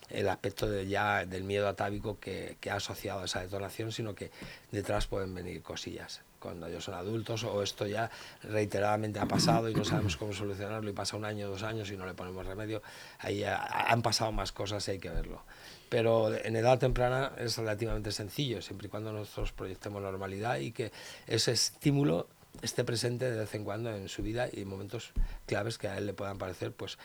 el 0.09 0.29
aspecto 0.29 0.69
de 0.69 0.89
ya 0.89 1.25
del 1.25 1.45
miedo 1.45 1.69
atávico 1.69 2.19
que, 2.19 2.57
que 2.61 2.71
ha 2.71 2.77
asociado 2.77 3.21
a 3.21 3.27
esa 3.27 3.43
detonación, 3.43 3.93
sino 3.93 4.17
que 4.17 4.33
detrás 4.73 5.07
pueden 5.07 5.33
venir 5.33 5.63
cosillas 5.63 6.23
cuando 6.41 6.67
ellos 6.67 6.83
son 6.83 6.95
adultos 6.95 7.45
o 7.45 7.63
esto 7.63 7.87
ya 7.87 8.11
reiteradamente 8.43 9.21
ha 9.21 9.27
pasado 9.27 9.69
y 9.69 9.75
no 9.75 9.85
sabemos 9.85 10.17
cómo 10.17 10.33
solucionarlo 10.33 10.91
y 10.91 10.93
pasa 10.93 11.17
un 11.17 11.25
año, 11.25 11.49
dos 11.49 11.63
años 11.63 11.91
y 11.91 11.97
no 11.97 12.07
le 12.07 12.15
ponemos 12.15 12.47
remedio, 12.47 12.83
ahí 13.19 13.45
han 13.45 14.03
pasado 14.03 14.33
más 14.33 14.51
cosas 14.51 14.87
y 14.89 14.93
hay 14.93 14.99
que 14.99 15.11
verlo. 15.11 15.43
Pero 15.89 16.35
en 16.35 16.57
edad 16.57 16.79
temprana 16.79 17.33
es 17.37 17.57
relativamente 17.57 18.13
sencillo, 18.13 18.63
siempre 18.63 18.87
y 18.87 18.91
cuando 18.91 19.13
nosotros 19.13 19.53
proyectemos 19.53 20.01
normalidad 20.03 20.59
y 20.59 20.73
que 20.73 20.93
ese 21.27 21.53
estímulo 21.53 22.29
esté 22.63 22.85
presente 22.85 23.31
de 23.31 23.39
vez 23.39 23.55
en 23.55 23.65
cuando 23.65 23.95
en 23.95 24.09
su 24.09 24.23
vida 24.23 24.49
y 24.53 24.63
en 24.63 24.69
momentos 24.69 25.13
claves 25.47 25.79
que 25.79 25.89
a 25.89 25.99
él 25.99 26.07
le 26.07 26.15
puedan 26.15 26.39
parecer 26.39 26.73
pues 26.73 26.99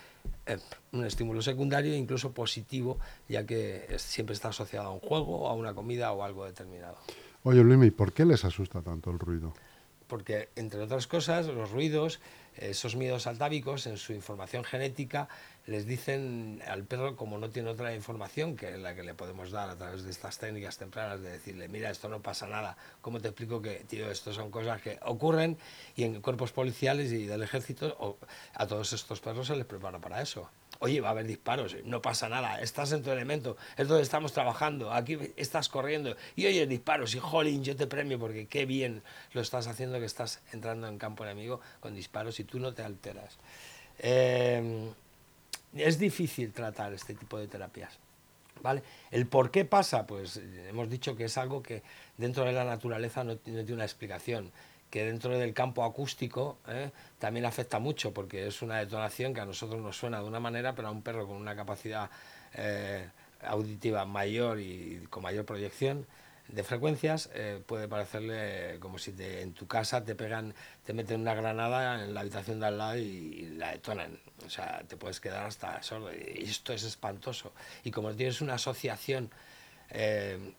eh, 0.45 0.57
un 0.91 1.05
estímulo 1.05 1.41
secundario 1.41 1.93
e 1.93 1.97
incluso 1.97 2.33
positivo, 2.33 2.99
ya 3.29 3.45
que 3.45 3.95
siempre 3.97 4.33
está 4.33 4.49
asociado 4.49 4.87
a 4.87 4.91
un 4.91 4.99
juego, 4.99 5.47
a 5.47 5.53
una 5.53 5.73
comida 5.73 6.11
o 6.11 6.23
algo 6.23 6.45
determinado. 6.45 6.97
Oye, 7.43 7.63
Luis, 7.63 7.91
¿por 7.93 8.11
qué 8.11 8.25
les 8.25 8.43
asusta 8.43 8.81
tanto 8.81 9.11
el 9.11 9.19
ruido? 9.19 9.53
Porque, 10.15 10.47
entre 10.55 10.79
otras 10.79 11.07
cosas, 11.07 11.47
los 11.47 11.71
ruidos, 11.71 12.21
esos 12.55 12.95
miedos 12.95 13.27
altávicos, 13.27 13.85
en 13.85 13.97
su 13.97 14.13
información 14.13 14.63
genética, 14.63 15.27
les 15.65 15.85
dicen 15.85 16.63
al 16.65 16.85
perro, 16.85 17.17
como 17.17 17.37
no 17.37 17.49
tiene 17.49 17.71
otra 17.71 17.93
información 17.93 18.55
que 18.55 18.77
la 18.77 18.95
que 18.95 19.03
le 19.03 19.13
podemos 19.13 19.51
dar 19.51 19.69
a 19.69 19.75
través 19.75 20.03
de 20.03 20.11
estas 20.11 20.37
técnicas 20.37 20.77
tempranas, 20.77 21.19
de 21.19 21.31
decirle, 21.31 21.67
mira, 21.67 21.89
esto 21.89 22.07
no 22.07 22.21
pasa 22.21 22.47
nada, 22.47 22.77
¿cómo 23.01 23.19
te 23.19 23.27
explico 23.27 23.61
que, 23.61 23.83
tío, 23.89 24.09
esto 24.09 24.31
son 24.31 24.51
cosas 24.51 24.81
que 24.81 24.99
ocurren 25.01 25.57
y 25.97 26.05
en 26.05 26.21
cuerpos 26.21 26.53
policiales 26.53 27.11
y 27.11 27.25
del 27.25 27.43
ejército, 27.43 28.17
a 28.53 28.67
todos 28.67 28.93
estos 28.93 29.19
perros 29.19 29.47
se 29.47 29.57
les 29.57 29.65
prepara 29.65 29.99
para 29.99 30.21
eso? 30.21 30.49
Oye, 30.79 31.01
va 31.01 31.09
a 31.09 31.11
haber 31.11 31.25
disparos, 31.25 31.75
no 31.85 32.01
pasa 32.01 32.29
nada, 32.29 32.59
estás 32.61 32.91
en 32.91 33.01
tu 33.01 33.11
elemento, 33.11 33.57
es 33.77 33.87
donde 33.87 34.03
estamos 34.03 34.33
trabajando, 34.33 34.91
aquí 34.91 35.17
estás 35.37 35.69
corriendo 35.69 36.15
y 36.35 36.45
oye 36.45 36.67
disparos 36.67 37.15
y 37.15 37.19
jolín, 37.19 37.63
yo 37.63 37.75
te 37.75 37.87
premio 37.87 38.19
porque 38.19 38.47
qué 38.47 38.65
bien 38.65 39.01
lo 39.33 39.41
estás 39.41 39.67
haciendo 39.67 39.99
que 39.99 40.05
estás 40.05 40.41
entrando 40.51 40.87
en 40.87 40.97
campo 40.97 41.23
enemigo 41.23 41.61
con 41.79 41.95
disparos 41.95 42.39
y 42.39 42.43
tú 42.43 42.59
no 42.59 42.73
te 42.73 42.83
alteras. 42.83 43.37
Em, 43.99 44.89
es 45.75 45.99
difícil 45.99 46.51
tratar 46.51 46.93
este 46.93 47.13
tipo 47.13 47.37
de 47.37 47.47
terapias. 47.47 47.97
¿Vale? 48.61 48.81
¿El 49.11 49.27
por 49.27 49.51
qué 49.51 49.65
pasa? 49.65 50.07
Pues 50.07 50.37
hemos 50.69 50.89
dicho 50.89 51.15
que 51.15 51.25
es 51.25 51.37
algo 51.37 51.61
que 51.61 51.83
dentro 52.17 52.45
de 52.45 52.53
la 52.53 52.63
naturaleza 52.63 53.23
no 53.23 53.35
tiene 53.35 53.71
una 53.73 53.83
explicación 53.83 54.51
que 54.95 55.03
dentro 55.03 55.37
del 55.37 55.53
campo 55.53 55.83
acústico 55.83 56.57
¿eh? 56.69 56.89
también 57.19 57.45
afecta 57.45 57.79
mucho, 57.79 58.13
porque 58.13 58.47
es 58.47 58.61
una 58.61 58.77
detonación 58.77 59.33
que 59.33 59.41
a 59.41 59.45
nosotros 59.45 59.81
nos 59.81 59.97
suena 59.97 60.21
de 60.21 60.23
una 60.23 60.39
manera, 60.39 60.73
pero 60.73 60.87
a 60.87 60.91
un 60.91 61.01
perro 61.01 61.27
con 61.27 61.35
una 61.35 61.53
capacidad 61.53 62.09
eh, 62.53 63.05
auditiva 63.41 64.05
mayor 64.05 64.61
y 64.61 65.05
con 65.09 65.21
mayor 65.21 65.43
proyección 65.43 66.07
de 66.47 66.63
frecuencias 66.63 67.29
eh, 67.33 67.61
puede 67.65 67.89
parecerle 67.89 68.77
como 68.79 68.97
si 68.97 69.13
en 69.19 69.51
tu 69.51 69.67
casa 69.67 70.05
te 70.05 70.15
pegan, 70.15 70.53
te 70.85 70.93
meten 70.93 71.19
una 71.19 71.33
granada 71.33 72.05
en 72.05 72.13
la 72.13 72.21
habitación 72.21 72.61
de 72.61 72.67
al 72.67 72.77
lado 72.77 72.97
y, 72.97 73.49
la 73.57 73.71
detonan. 73.71 74.17
O 74.45 74.49
sea, 74.49 74.81
te 74.87 74.95
puedes 74.95 75.19
quedar 75.19 75.45
hasta 75.45 75.83
sordo. 75.83 76.09
Y 76.13 76.43
esto 76.43 76.71
es 76.71 76.83
espantoso. 76.83 77.51
Y 77.83 77.91
como 77.91 78.13
tienes 78.13 78.39
una 78.39 78.53
asociación 78.53 79.29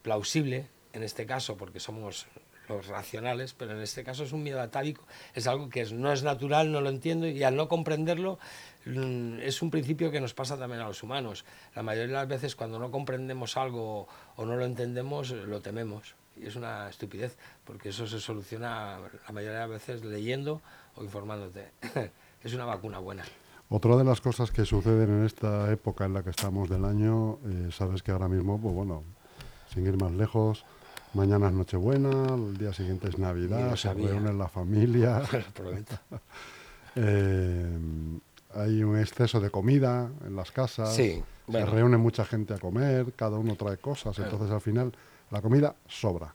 plausible, 0.02 0.66
en 0.92 1.02
este 1.02 1.24
caso, 1.24 1.56
porque 1.56 1.80
somos 1.80 2.26
los 2.68 2.86
racionales, 2.86 3.54
pero 3.54 3.72
en 3.72 3.80
este 3.80 4.04
caso 4.04 4.24
es 4.24 4.32
un 4.32 4.42
miedo 4.42 4.60
atávico, 4.60 5.04
es 5.34 5.46
algo 5.46 5.68
que 5.68 5.84
no 5.86 6.12
es 6.12 6.22
natural, 6.22 6.72
no 6.72 6.80
lo 6.80 6.90
entiendo 6.90 7.26
y 7.26 7.42
al 7.42 7.56
no 7.56 7.68
comprenderlo 7.68 8.38
mm, 8.84 9.40
es 9.40 9.62
un 9.62 9.70
principio 9.70 10.10
que 10.10 10.20
nos 10.20 10.34
pasa 10.34 10.58
también 10.58 10.82
a 10.82 10.88
los 10.88 11.02
humanos. 11.02 11.44
La 11.74 11.82
mayoría 11.82 12.08
de 12.08 12.12
las 12.12 12.28
veces 12.28 12.56
cuando 12.56 12.78
no 12.78 12.90
comprendemos 12.90 13.56
algo 13.56 14.08
o 14.36 14.44
no 14.44 14.56
lo 14.56 14.64
entendemos, 14.64 15.30
lo 15.30 15.60
tememos. 15.60 16.14
Y 16.36 16.46
es 16.46 16.56
una 16.56 16.90
estupidez, 16.90 17.38
porque 17.64 17.88
eso 17.88 18.06
se 18.06 18.20
soluciona 18.20 18.98
la 19.26 19.32
mayoría 19.32 19.60
de 19.60 19.60
las 19.60 19.70
veces 19.70 20.04
leyendo 20.04 20.60
o 20.94 21.02
informándote. 21.02 21.70
es 22.42 22.52
una 22.52 22.66
vacuna 22.66 22.98
buena. 22.98 23.24
Otra 23.68 23.96
de 23.96 24.04
las 24.04 24.20
cosas 24.20 24.52
que 24.52 24.64
suceden 24.64 25.10
en 25.10 25.24
esta 25.24 25.72
época 25.72 26.04
en 26.04 26.14
la 26.14 26.22
que 26.22 26.30
estamos 26.30 26.68
del 26.68 26.84
año, 26.84 27.38
eh, 27.46 27.70
sabes 27.72 28.02
que 28.02 28.12
ahora 28.12 28.28
mismo, 28.28 28.60
pues 28.60 28.72
bueno, 28.72 29.02
sin 29.72 29.84
ir 29.86 30.00
más 30.00 30.12
lejos, 30.12 30.64
Mañana 31.16 31.46
es 31.46 31.54
Nochebuena, 31.54 32.34
el 32.34 32.58
día 32.58 32.74
siguiente 32.74 33.08
es 33.08 33.18
Navidad, 33.18 33.74
se 33.76 33.94
reúne 33.94 34.34
la 34.34 34.48
familia. 34.48 35.22
eh, 36.94 37.78
hay 38.54 38.82
un 38.82 38.98
exceso 38.98 39.40
de 39.40 39.48
comida 39.48 40.10
en 40.26 40.36
las 40.36 40.50
casas. 40.50 40.94
se 40.94 41.24
reúne 41.48 41.96
mucha 41.96 42.26
gente 42.26 42.52
a 42.52 42.58
comer, 42.58 43.14
cada 43.14 43.38
uno 43.38 43.56
trae 43.56 43.78
cosas, 43.78 44.18
entonces 44.18 44.50
al 44.50 44.60
final 44.60 44.92
la 45.30 45.40
comida 45.40 45.74
sobra. 45.88 46.34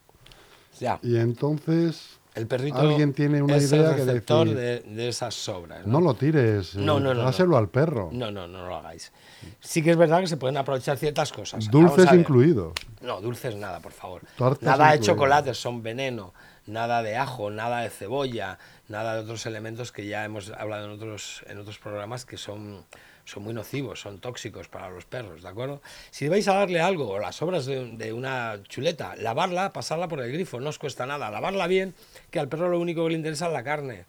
Ya. 0.79 0.99
Y 1.03 1.17
entonces 1.17 2.17
el 2.33 2.47
perrito 2.47 2.77
alguien 2.77 3.13
tiene 3.13 3.41
una 3.41 3.57
es 3.57 3.71
idea 3.71 3.91
el 3.91 3.97
receptor 3.97 4.47
de, 4.47 4.79
de, 4.79 5.09
esas 5.09 5.35
sobras. 5.35 5.85
¿no? 5.85 5.99
lo 5.99 6.13
tires, 6.13 6.75
no, 6.75 6.99
no, 6.99 7.13
no, 7.13 7.23
dáselo 7.23 7.57
al 7.57 7.67
perro. 7.69 8.09
No, 8.11 8.31
no, 8.31 8.47
no 8.47 8.65
lo 8.65 8.75
hagáis. 8.75 9.11
Sí 9.59 9.83
que 9.83 9.91
es 9.91 9.97
verdad 9.97 10.21
que 10.21 10.27
se 10.27 10.37
pueden 10.37 10.55
aprovechar 10.55 10.97
ciertas 10.97 11.31
cosas. 11.33 11.69
Dulces 11.69 12.11
incluidos. 12.13 12.73
No, 13.01 13.19
dulces 13.19 13.55
nada, 13.55 13.79
por 13.79 13.91
favor. 13.91 14.21
nada 14.61 14.91
de 14.91 14.99
chocolates, 15.01 15.57
son 15.57 15.83
veneno. 15.83 16.33
Nada 16.71 17.03
de 17.03 17.17
ajo, 17.17 17.51
nada 17.51 17.81
de 17.81 17.89
cebolla, 17.89 18.57
nada 18.87 19.15
de 19.15 19.21
otros 19.21 19.45
elementos 19.45 19.91
que 19.91 20.07
ya 20.07 20.23
hemos 20.23 20.49
hablado 20.51 20.85
en 20.85 20.91
otros, 20.91 21.43
en 21.47 21.57
otros 21.57 21.77
programas 21.77 22.25
que 22.25 22.37
son 22.37 22.85
son 23.25 23.43
muy 23.43 23.53
nocivos, 23.53 23.99
son 24.01 24.19
tóxicos 24.19 24.67
para 24.67 24.89
los 24.89 25.05
perros, 25.05 25.43
¿de 25.43 25.49
acuerdo? 25.49 25.81
Si 26.09 26.27
vais 26.27 26.47
a 26.47 26.55
darle 26.55 26.81
algo, 26.81 27.09
o 27.09 27.19
las 27.19 27.35
sobras 27.35 27.65
de, 27.65 28.13
una 28.13 28.59
chuleta, 28.67 29.15
lavarla, 29.15 29.71
pasarla 29.73 30.07
por 30.07 30.21
el 30.21 30.31
grifo, 30.31 30.59
no 30.59 30.69
os 30.69 30.79
cuesta 30.79 31.05
nada, 31.05 31.29
lavarla 31.29 31.67
bien, 31.67 31.93
que 32.29 32.39
al 32.39 32.49
perro 32.49 32.69
lo 32.69 32.79
único 32.79 33.03
que 33.03 33.11
le 33.11 33.17
interesa 33.17 33.47
es 33.47 33.53
la 33.53 33.63
carne. 33.63 34.05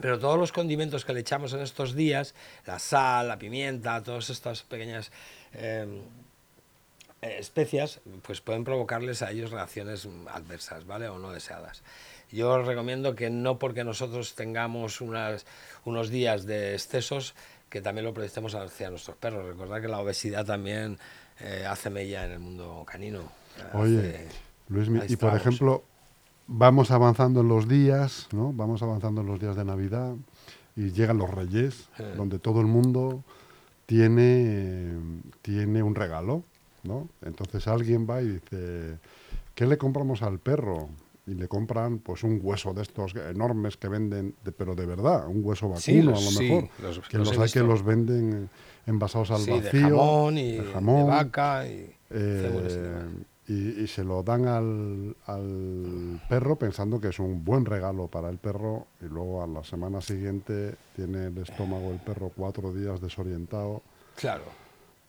Pero 0.00 0.18
todos 0.18 0.38
los 0.38 0.52
condimentos 0.52 1.04
que 1.04 1.12
le 1.12 1.20
echamos 1.20 1.52
en 1.52 1.60
estos 1.60 1.94
días, 1.94 2.34
la 2.66 2.78
sal, 2.78 3.28
la 3.28 3.38
pimienta, 3.38 4.02
todas 4.02 4.30
estas 4.30 4.62
pequeñas... 4.62 5.10
Eh, 5.54 6.02
especias, 7.22 8.00
pues 8.22 8.40
pueden 8.40 8.64
provocarles 8.64 9.22
a 9.22 9.30
ellos 9.30 9.50
reacciones 9.50 10.08
adversas, 10.28 10.86
¿vale? 10.86 11.08
O 11.08 11.18
no 11.18 11.30
deseadas. 11.30 11.82
Yo 12.32 12.50
os 12.50 12.66
recomiendo 12.66 13.14
que 13.14 13.28
no 13.28 13.58
porque 13.58 13.84
nosotros 13.84 14.34
tengamos 14.34 15.00
unas, 15.00 15.46
unos 15.84 16.10
días 16.10 16.46
de 16.46 16.74
excesos, 16.74 17.34
que 17.68 17.80
también 17.80 18.04
lo 18.04 18.14
proyectemos 18.14 18.54
hacia 18.54 18.90
nuestros 18.90 19.16
perros. 19.16 19.46
Recordad 19.46 19.80
que 19.80 19.88
la 19.88 19.98
obesidad 19.98 20.44
también 20.44 20.98
eh, 21.40 21.64
hace 21.68 21.90
mella 21.90 22.24
en 22.24 22.32
el 22.32 22.38
mundo 22.38 22.84
canino. 22.86 23.20
Oye, 23.74 24.28
Luis, 24.68 24.88
y 25.08 25.16
por 25.16 25.34
ejemplo, 25.34 25.84
vamos 26.46 26.90
avanzando 26.90 27.40
en 27.40 27.48
los 27.48 27.68
días, 27.68 28.28
¿no? 28.32 28.52
Vamos 28.52 28.82
avanzando 28.82 29.20
en 29.20 29.26
los 29.26 29.40
días 29.40 29.56
de 29.56 29.64
Navidad 29.64 30.14
y 30.76 30.92
llegan 30.92 31.18
los 31.18 31.30
Reyes, 31.30 31.88
donde 32.16 32.38
todo 32.38 32.60
el 32.60 32.66
mundo 32.66 33.24
tiene, 33.86 34.92
tiene 35.42 35.82
un 35.82 35.94
regalo, 35.94 36.44
¿no? 36.82 37.08
Entonces 37.22 37.66
alguien 37.66 38.06
va 38.08 38.22
y 38.22 38.28
dice, 38.28 38.98
¿qué 39.54 39.66
le 39.66 39.78
compramos 39.78 40.22
al 40.22 40.38
perro? 40.38 40.88
Y 41.26 41.34
le 41.34 41.46
compran 41.48 41.98
pues 41.98 42.24
un 42.24 42.40
hueso 42.42 42.72
de 42.72 42.82
estos 42.82 43.14
enormes 43.14 43.76
que 43.76 43.88
venden, 43.88 44.34
pero 44.56 44.74
de 44.74 44.86
verdad, 44.86 45.28
un 45.28 45.44
hueso 45.44 45.68
vacuno 45.68 46.16
a 46.16 46.20
lo 46.20 46.30
mejor. 46.32 46.68
que 47.08 47.18
los, 47.18 47.38
hay 47.38 47.50
que 47.50 47.60
los 47.60 47.84
venden 47.84 48.48
envasados 48.86 49.30
al 49.30 49.46
vacío. 49.46 49.60
De 49.60 49.70
jamón 49.80 50.38
y 50.38 50.52
de, 50.56 51.04
vaca 51.04 51.66
y 51.68 51.94
eh, 52.10 53.04
y, 53.46 53.86
se 53.88 54.04
lo 54.04 54.22
dan 54.22 54.46
al, 54.46 55.16
al, 55.26 56.20
perro 56.28 56.56
pensando 56.56 57.00
que 57.00 57.08
es 57.08 57.18
un 57.18 57.44
buen 57.44 57.64
regalo 57.64 58.06
para 58.06 58.30
el 58.30 58.38
perro 58.38 58.86
y 59.00 59.06
luego 59.06 59.42
a 59.42 59.46
la 59.48 59.64
semana 59.64 60.00
siguiente 60.00 60.76
tiene 60.94 61.26
el 61.26 61.38
estómago 61.38 61.90
el 61.90 61.98
perro 61.98 62.30
cuatro 62.34 62.72
días 62.72 63.00
desorientado. 63.00 63.82
Claro. 64.14 64.44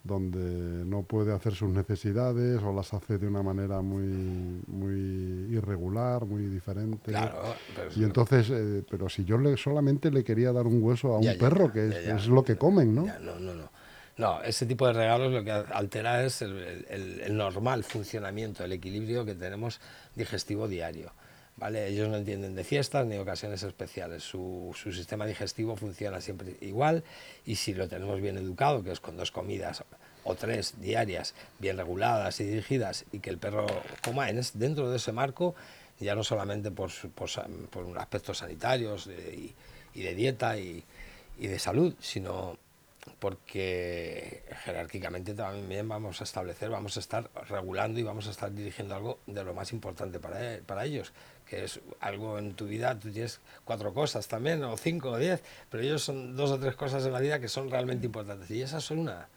Donde 0.03 0.39
no 0.39 1.03
puede 1.03 1.31
hacer 1.31 1.53
sus 1.53 1.69
necesidades 1.69 2.61
o 2.63 2.73
las 2.73 2.91
hace 2.93 3.19
de 3.19 3.27
una 3.27 3.43
manera 3.43 3.81
muy, 3.81 4.63
muy 4.65 5.55
irregular, 5.55 6.25
muy 6.25 6.47
diferente. 6.47 7.11
Claro, 7.11 7.53
y 7.95 8.03
entonces, 8.03 8.49
eh, 8.49 8.83
pero 8.89 9.09
si 9.09 9.25
yo 9.25 9.37
le, 9.37 9.57
solamente 9.57 10.09
le 10.09 10.23
quería 10.23 10.51
dar 10.51 10.65
un 10.65 10.81
hueso 10.81 11.13
a 11.13 11.19
un 11.19 11.37
perro, 11.37 11.71
que 11.71 11.89
es, 11.89 12.27
lo 12.27 12.43
que 12.43 12.57
comen, 12.57 12.95
¿no? 12.95 13.05
no, 13.21 13.39
no, 13.39 13.53
no. 13.53 13.69
No, 14.17 14.41
ese 14.43 14.67
tipo 14.67 14.85
de 14.85 14.93
regalos 14.93 15.31
lo 15.31 15.43
que 15.43 15.51
altera 15.51 16.23
es 16.23 16.43
el, 16.43 17.25
normal 17.31 17.83
funcionamiento, 17.83 18.63
el 18.63 18.71
equilibrio 18.73 19.25
que 19.25 19.35
tenemos 19.35 19.79
digestivo 20.15 20.67
diario. 20.67 21.11
¿Vale? 21.57 21.87
Ellos 21.87 22.09
no 22.09 22.17
entienden 22.17 22.55
de 22.55 22.63
fiestas 22.63 23.05
ni 23.05 23.17
ocasiones 23.17 23.61
especiales. 23.63 24.23
Su, 24.23 24.75
sistema 24.75 25.25
digestivo 25.25 25.75
funciona 25.75 26.19
siempre 26.19 26.55
igual 26.61 27.03
y 27.45 27.55
si 27.55 27.73
lo 27.73 27.87
tenemos 27.87 28.19
bien 28.19 28.37
educado, 28.37 28.83
que 28.83 28.91
es 28.91 28.99
con 28.99 29.17
dos 29.17 29.31
comidas 29.31 29.83
o 30.23 30.35
tres 30.35 30.79
diarias 30.79 31.33
bien 31.59 31.77
reguladas 31.77 32.39
y 32.39 32.45
dirigidas 32.45 33.05
y 33.11 33.19
que 33.19 33.29
el 33.29 33.37
perro 33.37 33.67
coma 34.03 34.29
en 34.29 34.41
dentro 34.55 34.89
de 34.89 34.97
ese 34.97 35.11
marco, 35.11 35.55
ya 35.99 36.15
no 36.15 36.23
solamente 36.23 36.71
por, 36.71 36.91
por, 37.11 37.29
por 37.69 37.99
aspectos 37.99 38.39
sanitarios 38.39 39.07
y, 39.07 39.53
de 39.93 40.15
dieta 40.15 40.57
y, 40.57 40.83
y 41.37 41.47
de 41.47 41.59
salud, 41.59 41.93
sino 41.99 42.57
porque 43.19 44.43
jerárquicamente 44.63 45.33
también 45.33 45.87
vamos 45.87 46.21
a 46.21 46.23
establecer, 46.23 46.69
vamos 46.69 46.97
a 46.97 46.99
estar 46.99 47.29
regulando 47.49 47.99
y 47.99 48.03
vamos 48.03 48.27
a 48.27 48.31
estar 48.31 48.51
dirigiendo 48.53 48.95
algo 48.95 49.19
de 49.25 49.43
lo 49.43 49.53
más 49.53 49.73
importante 49.73 50.19
para, 50.19 50.55
e, 50.55 50.57
para 50.59 50.85
ellos, 50.85 51.13
que 51.51 51.65
es 51.65 51.81
algo 51.99 52.39
en 52.39 52.53
tu 52.53 52.65
vida, 52.65 52.97
tú 52.97 53.11
tienes 53.11 53.41
cuatro 53.65 53.93
cosas 53.93 54.25
también, 54.29 54.63
o 54.63 54.77
cinco 54.77 55.09
o 55.11 55.17
diez, 55.17 55.43
pero 55.69 55.83
ellos 55.83 56.01
son 56.01 56.37
dos 56.37 56.49
o 56.49 56.57
tres 56.57 56.77
cosas 56.77 57.05
en 57.05 57.11
la 57.11 57.19
vida 57.19 57.41
que 57.41 57.49
son 57.49 57.69
realmente 57.69 58.05
importantes, 58.05 58.49
y 58.51 58.61
esas 58.61 58.85
son 58.85 58.99
una. 58.99 59.27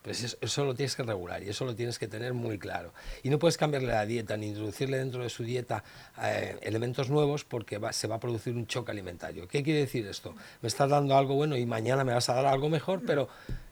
Pues 0.00 0.38
eso, 0.40 0.64
lo 0.64 0.74
tienes 0.74 0.96
que 0.96 1.02
regular 1.02 1.42
y 1.42 1.50
eso 1.50 1.66
lo 1.66 1.74
tienes 1.74 1.98
que 1.98 2.08
tener 2.08 2.32
muy 2.32 2.58
claro. 2.58 2.94
Y 3.22 3.28
no 3.28 3.38
puedes 3.38 3.58
cambiarle 3.58 3.88
la 3.88 4.06
dieta 4.06 4.38
ni 4.38 4.46
introducirle 4.46 4.96
dentro 4.96 5.22
de 5.22 5.28
su 5.28 5.44
dieta 5.44 5.84
eh, 6.22 6.56
elementos 6.62 7.10
nuevos 7.10 7.44
porque 7.44 7.78
se 7.90 8.06
va 8.06 8.16
a 8.16 8.20
producir 8.20 8.54
un 8.54 8.66
choque 8.66 8.90
alimentario. 8.90 9.46
¿Qué 9.46 9.62
quiere 9.62 9.80
decir 9.80 10.06
esto? 10.06 10.34
Me 10.62 10.68
estás 10.68 10.88
dando 10.88 11.18
algo 11.18 11.34
bueno 11.34 11.54
y 11.58 11.66
mañana 11.66 12.02
me 12.02 12.14
vas 12.14 12.30
a 12.30 12.34
dar 12.34 12.46
algo 12.46 12.70
mejor, 12.70 13.02
pero 13.06 13.28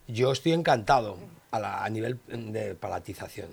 yo 0.07 0.33
estoy 0.33 0.52
encantado 0.52 1.16
a, 1.50 1.83
a 1.83 1.88
nivel 1.88 2.18
de 2.26 2.74
palatización 2.74 3.48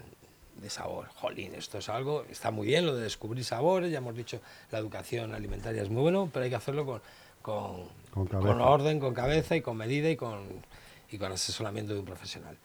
de 0.64 0.72
sabor. 0.72 1.10
Jolín, 1.16 1.54
esto 1.54 1.78
es 1.78 1.90
algo, 1.90 2.26
está 2.32 2.50
muy 2.50 2.66
bien 2.66 2.86
lo 2.86 2.96
de 2.96 3.04
descubrir 3.04 3.44
sabores, 3.46 3.92
ya 3.92 4.00
hemos 4.00 4.16
dicho, 4.16 4.42
la 4.72 4.80
educación 4.80 5.36
alimentaria 5.36 5.84
es 5.84 5.90
muy 5.90 6.02
bueno, 6.02 6.30
pero 6.34 6.46
hay 6.46 6.50
que 6.50 6.56
hacerlo 6.56 6.86
con, 6.86 7.02
con, 7.44 8.30
con 8.30 8.62
orden, 8.62 9.00
con 9.00 9.14
cabeza 9.14 9.56
y 9.56 9.62
con 9.62 9.78
medida 9.78 10.10
y 10.10 10.16
con 10.16 10.64
y 11.14 11.18
con 11.18 11.32
asesoramiento 11.32 11.94
de 11.94 12.00
un 12.00 12.06
profesional. 12.06 12.58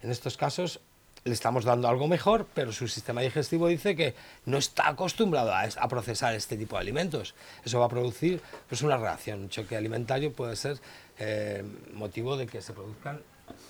En 0.00 0.10
estos 0.10 0.36
casos 0.36 0.80
le 1.24 1.32
estamos 1.32 1.64
dando 1.64 1.88
algo 1.88 2.06
mejor, 2.06 2.46
pero 2.54 2.70
su 2.70 2.86
sistema 2.86 3.20
digestivo 3.20 3.66
dice 3.66 3.96
que 3.96 4.14
no 4.44 4.58
está 4.58 4.88
acostumbrado 4.88 5.52
a, 5.52 5.88
procesar 5.88 6.34
este 6.34 6.56
tipo 6.56 6.76
de 6.76 6.82
alimentos. 6.82 7.34
Eso 7.64 7.80
va 7.80 7.86
a 7.86 7.88
producir 7.88 8.40
pues, 8.68 8.82
una 8.82 8.96
reacción, 8.96 9.40
un 9.40 9.48
choque 9.48 9.76
alimentario 9.76 10.32
puede 10.32 10.54
ser 10.54 10.78
eh, 11.18 11.64
motivo 11.94 12.36
de 12.36 12.46
que 12.46 12.62
se 12.62 12.72
produzcan 12.72 13.20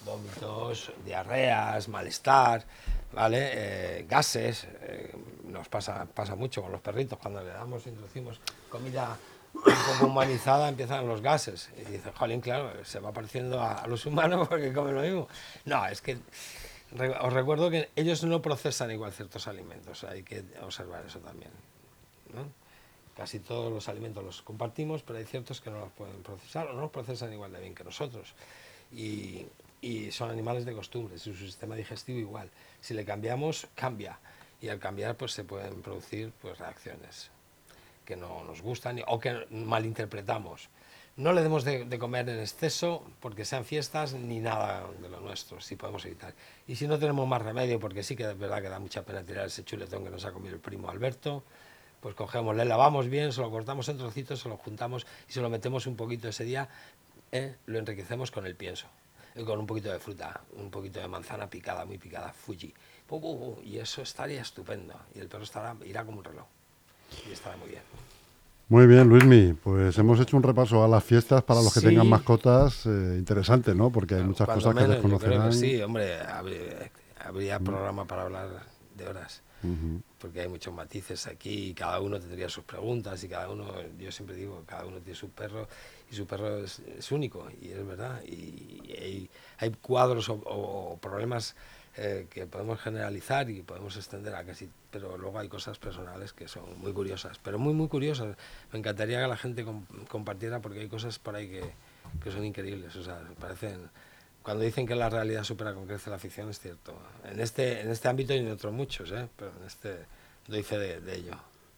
vómitos, 0.04 0.92
diarreas, 1.04 1.88
malestar, 1.88 2.64
¿vale? 3.12 3.50
Eh, 3.52 4.06
gases. 4.08 4.66
Eh, 4.82 5.14
nos 5.44 5.68
pasa, 5.68 6.06
pasa 6.06 6.34
mucho 6.34 6.62
con 6.62 6.72
los 6.72 6.80
perritos 6.80 7.18
cuando 7.18 7.42
le 7.42 7.50
damos, 7.50 7.86
introducimos 7.86 8.40
comida 8.68 9.16
un 10.00 10.10
humanizada 10.10 10.68
empiezan 10.68 11.06
los 11.06 11.20
gases. 11.22 11.70
Y 11.76 11.90
dice, 11.92 12.12
jolín, 12.12 12.40
claro, 12.40 12.84
se 12.84 13.00
va 13.00 13.12
pareciendo 13.12 13.62
a, 13.62 13.86
los 13.86 14.06
humanos 14.06 14.48
porque 14.48 14.72
comen 14.72 14.94
lo 14.94 15.02
mismo. 15.02 15.28
No, 15.64 15.86
es 15.86 16.00
que 16.00 16.18
os 17.20 17.32
recuerdo 17.32 17.70
que 17.70 17.90
ellos 17.96 18.22
no 18.24 18.42
procesan 18.42 18.90
igual 18.90 19.12
ciertos 19.12 19.48
alimentos, 19.48 20.04
hay 20.04 20.22
que 20.22 20.44
observar 20.62 21.04
eso 21.06 21.18
también. 21.20 21.50
Casi 23.16 23.38
todos 23.40 23.72
los 23.72 23.88
alimentos 23.88 24.22
los 24.22 24.42
compartimos, 24.42 25.02
pero 25.02 25.18
hay 25.18 25.24
ciertos 25.24 25.60
que 25.60 25.70
no 25.70 25.80
los 25.80 25.92
pueden 25.92 26.22
procesar 26.22 26.68
o 26.68 26.74
no 26.74 26.82
los 26.82 26.90
procesan 26.90 27.32
igual 27.32 27.52
de 27.52 27.60
bien 27.60 27.74
que 27.74 27.82
nosotros. 27.82 28.34
Y, 28.92 29.46
y 29.80 30.10
son 30.10 30.30
animales 30.30 30.64
de 30.64 30.72
costumbre, 30.72 31.18
su 31.18 31.34
sistema 31.34 31.74
digestivo 31.74 32.18
igual. 32.18 32.50
Si 32.80 32.94
le 32.94 33.04
cambiamos, 33.04 33.66
cambia. 33.74 34.18
Y 34.60 34.68
al 34.68 34.78
cambiar, 34.78 35.16
pues 35.16 35.32
se 35.32 35.44
pueden 35.44 35.82
producir 35.82 36.32
pues, 36.40 36.58
reacciones 36.58 37.30
que 38.04 38.16
no 38.16 38.44
nos 38.44 38.62
gustan 38.62 39.02
o 39.06 39.18
que 39.18 39.46
malinterpretamos. 39.50 40.70
No 41.16 41.32
le 41.32 41.42
demos 41.42 41.64
de, 41.64 41.98
comer 41.98 42.28
en 42.28 42.40
exceso 42.40 43.02
porque 43.20 43.44
sean 43.44 43.64
fiestas 43.64 44.12
ni 44.12 44.38
nada 44.38 44.86
de 45.00 45.08
lo 45.08 45.20
nuestro, 45.20 45.60
si 45.60 45.74
podemos 45.74 46.04
evitar. 46.04 46.34
Y 46.68 46.76
si 46.76 46.86
no 46.86 46.98
tenemos 46.98 47.26
más 47.26 47.42
remedio, 47.42 47.80
porque 47.80 48.02
sí 48.02 48.16
que 48.16 48.30
es 48.30 48.38
verdad 48.38 48.60
que 48.60 48.68
da 48.68 48.78
mucha 48.78 49.02
pena 49.02 49.22
tirar 49.24 49.46
ese 49.46 49.64
chuletón 49.64 50.04
que 50.04 50.10
nos 50.10 50.24
ha 50.26 50.32
comido 50.32 50.54
el 50.54 50.60
primo 50.60 50.90
Alberto, 50.90 51.42
pues 52.00 52.14
cogemos, 52.14 52.54
le 52.54 52.66
lavamos 52.66 53.08
bien, 53.08 53.32
se 53.32 53.40
lo 53.40 53.50
cortamos 53.50 53.88
en 53.88 53.96
trocitos, 53.96 54.40
se 54.40 54.48
lo 54.48 54.58
juntamos 54.58 55.06
y 55.28 55.32
se 55.32 55.40
lo 55.40 55.48
metemos 55.48 55.86
un 55.86 55.96
poquito 55.96 56.28
ese 56.28 56.44
día, 56.44 56.68
¿eh? 57.32 57.56
lo 57.64 57.78
enriquecemos 57.78 58.30
con 58.30 58.46
el 58.46 58.54
pienso, 58.54 58.86
con 59.44 59.58
un 59.58 59.66
poquito 59.66 59.92
de 59.92 59.98
fruta, 59.98 60.40
un 60.56 60.70
poquito 60.70 61.00
de 61.00 61.08
manzana 61.08 61.48
picada, 61.48 61.84
muy 61.84 61.98
picada, 61.98 62.32
Fuji. 62.32 62.72
Y 63.64 63.78
eso 63.78 64.02
estaría 64.02 64.40
estupendo. 64.40 64.94
Y 65.14 65.20
el 65.20 65.28
perro 65.28 65.44
estará, 65.44 65.76
irá 65.84 66.04
como 66.04 66.18
un 66.18 66.24
reloj 66.24 66.46
y 67.28 67.32
estará 67.32 67.56
muy 67.56 67.68
bien. 67.68 67.82
Muy 68.68 68.86
bien, 68.86 69.08
Luismi. 69.08 69.52
Pues 69.52 69.96
hemos 69.98 70.18
hecho 70.18 70.36
un 70.36 70.42
repaso 70.42 70.82
a 70.82 70.88
las 70.88 71.04
fiestas 71.04 71.42
para 71.44 71.62
los 71.62 71.72
que 71.72 71.80
tengan 71.80 72.08
mascotas. 72.08 72.86
Eh, 72.86 73.14
interesante, 73.16 73.74
¿no? 73.74 73.90
Porque 73.90 74.16
hay 74.16 74.24
muchas 74.24 74.48
cosas 74.48 74.74
que 74.74 74.86
desconocerán. 74.86 75.52
sí, 75.52 75.80
hombre, 75.82 76.18
habría, 76.20 77.60
programa 77.60 78.06
para 78.06 78.22
hablar 78.22 78.48
de 78.96 79.08
horas. 79.08 79.42
Porque 80.18 80.42
hay 80.42 80.48
muchos 80.48 80.72
matices 80.72 81.26
aquí 81.26 81.70
y 81.70 81.74
cada 81.74 82.00
uno 82.00 82.20
tendría 82.20 82.48
sus 82.48 82.64
preguntas 82.64 83.22
y 83.24 83.28
cada 83.28 83.50
uno, 83.50 83.66
yo 83.98 84.12
siempre 84.12 84.36
digo, 84.36 84.62
cada 84.64 84.86
uno 84.86 84.98
tiene 84.98 85.16
su 85.16 85.30
perro 85.30 85.66
y 86.10 86.14
su 86.14 86.26
perro 86.26 86.58
es, 86.58 86.80
único 87.10 87.48
y 87.60 87.70
es 87.70 87.86
verdad. 87.86 88.22
Y, 88.24 89.28
hay, 89.58 89.70
cuadros 89.80 90.28
o 90.28 90.98
problemas 91.00 91.56
eh, 91.98 92.26
que 92.28 92.46
podemos 92.46 92.78
generalizar 92.78 93.48
y 93.48 93.62
podemos 93.62 93.96
extender 93.96 94.34
a 94.34 94.44
casi, 94.44 94.68
pero 94.90 95.16
luego 95.16 95.38
hay 95.38 95.48
cosas 95.48 95.78
personales 95.78 96.34
que 96.34 96.46
son 96.46 96.78
muy 96.78 96.92
curiosas, 96.92 97.40
pero 97.42 97.58
muy, 97.58 97.72
muy 97.72 97.88
curiosas. 97.88 98.36
Me 98.70 98.78
encantaría 98.78 99.22
que 99.22 99.26
la 99.26 99.36
gente 99.38 99.64
compartiera 100.08 100.60
porque 100.60 100.80
hay 100.80 100.88
cosas 100.88 101.18
por 101.18 101.34
ahí 101.36 101.48
que, 101.48 101.72
que 102.22 102.30
son 102.30 102.44
increíbles, 102.44 102.94
o 102.96 103.02
sea, 103.02 103.22
parecen... 103.40 103.88
Cuando 104.42 104.62
dicen 104.62 104.86
que 104.86 104.94
la 104.94 105.08
realidad 105.08 105.42
supera 105.42 105.74
con 105.74 105.86
creces 105.86 106.08
la 106.08 106.18
ficción, 106.18 106.50
es 106.50 106.60
cierto. 106.60 106.94
En 107.24 107.40
este, 107.40 107.80
en 107.80 107.90
este 107.90 108.08
ámbito 108.08 108.34
y 108.34 108.38
en 108.38 108.50
otros 108.50 108.72
muchos, 108.72 109.10
¿eh? 109.10 109.26
pero 109.34 109.50
en 109.58 109.66
este 109.66 109.96
doy 110.46 110.62
fe 110.62 110.78
de, 110.78 111.14
ello. 111.16 111.32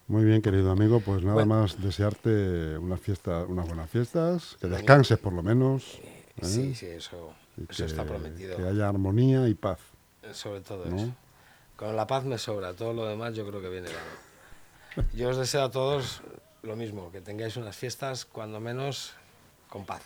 Muy 0.09 0.25
bien, 0.25 0.42
querido 0.42 0.71
amigo, 0.71 1.01
pues 1.01 1.23
nada 1.23 1.44
más 1.44 1.81
desearte 1.81 2.79
unas 2.79 3.01
fiestas, 3.01 3.47
unas 3.49 3.66
buenas 3.66 3.90
fiestas, 3.90 4.57
que 4.61 4.66
descanses 4.66 5.18
por 5.18 5.33
lo 5.33 5.42
menos. 5.42 5.99
¿eh? 6.03 6.25
Sí, 6.42 6.75
sí, 6.75 6.87
eso, 6.87 7.33
eso 7.68 7.85
está 7.85 8.05
prometido. 8.05 8.57
Que 8.57 8.66
haya 8.66 8.88
armonía 8.88 9.47
y 9.49 9.55
paz 9.55 9.79
sobre 10.33 10.61
todo 10.61 10.85
eso. 10.85 11.14
Con 11.77 11.94
la 11.97 12.07
paz 12.07 12.25
me 12.25 12.38
sobra, 12.38 12.75
todo 12.75 12.92
lo 12.92 13.07
demás 13.07 13.35
yo 13.35 13.47
creo 13.47 13.61
que 13.61 13.68
viene 13.68 13.88
Yo 15.14 15.31
os 15.31 15.37
deseo 15.37 15.62
a 15.62 15.71
todos 15.71 16.23
lo 16.62 16.75
mismo, 16.75 17.12
que 17.12 17.21
tengáis 17.21 17.57
unas 17.57 17.77
fiestas 17.77 18.25
cuando 18.25 18.61
menos 18.61 19.14
con 19.68 19.85
paz. 19.85 20.03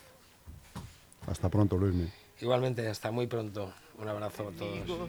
Hasta 1.26 1.48
pronto, 1.48 1.78
Luis. 1.78 2.12
Igualmente, 2.40 2.86
hasta 2.88 3.10
muy 3.10 3.26
pronto. 3.26 3.72
Un 3.98 4.08
abrazo 4.08 4.48
a 4.48 4.52
todos. 4.52 5.08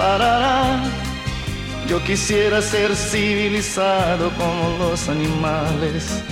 La. 0.00 0.82
Yo 1.86 2.02
quisiera 2.02 2.62
ser 2.62 2.96
civilizado 2.96 4.30
como 4.38 4.78
los 4.78 5.08
animales. 5.08 6.22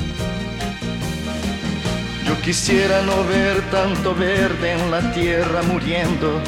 Yo 2.26 2.34
quisiera 2.40 3.02
no 3.02 3.24
ver 3.24 3.60
tanto 3.70 4.14
verde 4.14 4.72
en 4.72 4.90
la 4.90 5.12
tierra 5.12 5.60
muriendo. 5.62 6.40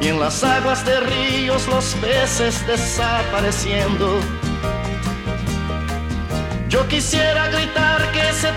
Y 0.00 0.08
en 0.08 0.18
las 0.18 0.42
aguas 0.42 0.84
de 0.84 0.98
ríos 1.00 1.68
los 1.68 1.94
peces 1.94 2.66
desapareciendo. 2.66 4.18
Yo 6.68 6.86
quisiera 6.88 7.46
gritar 7.48 8.10
que 8.10 8.32
negro 8.32 8.50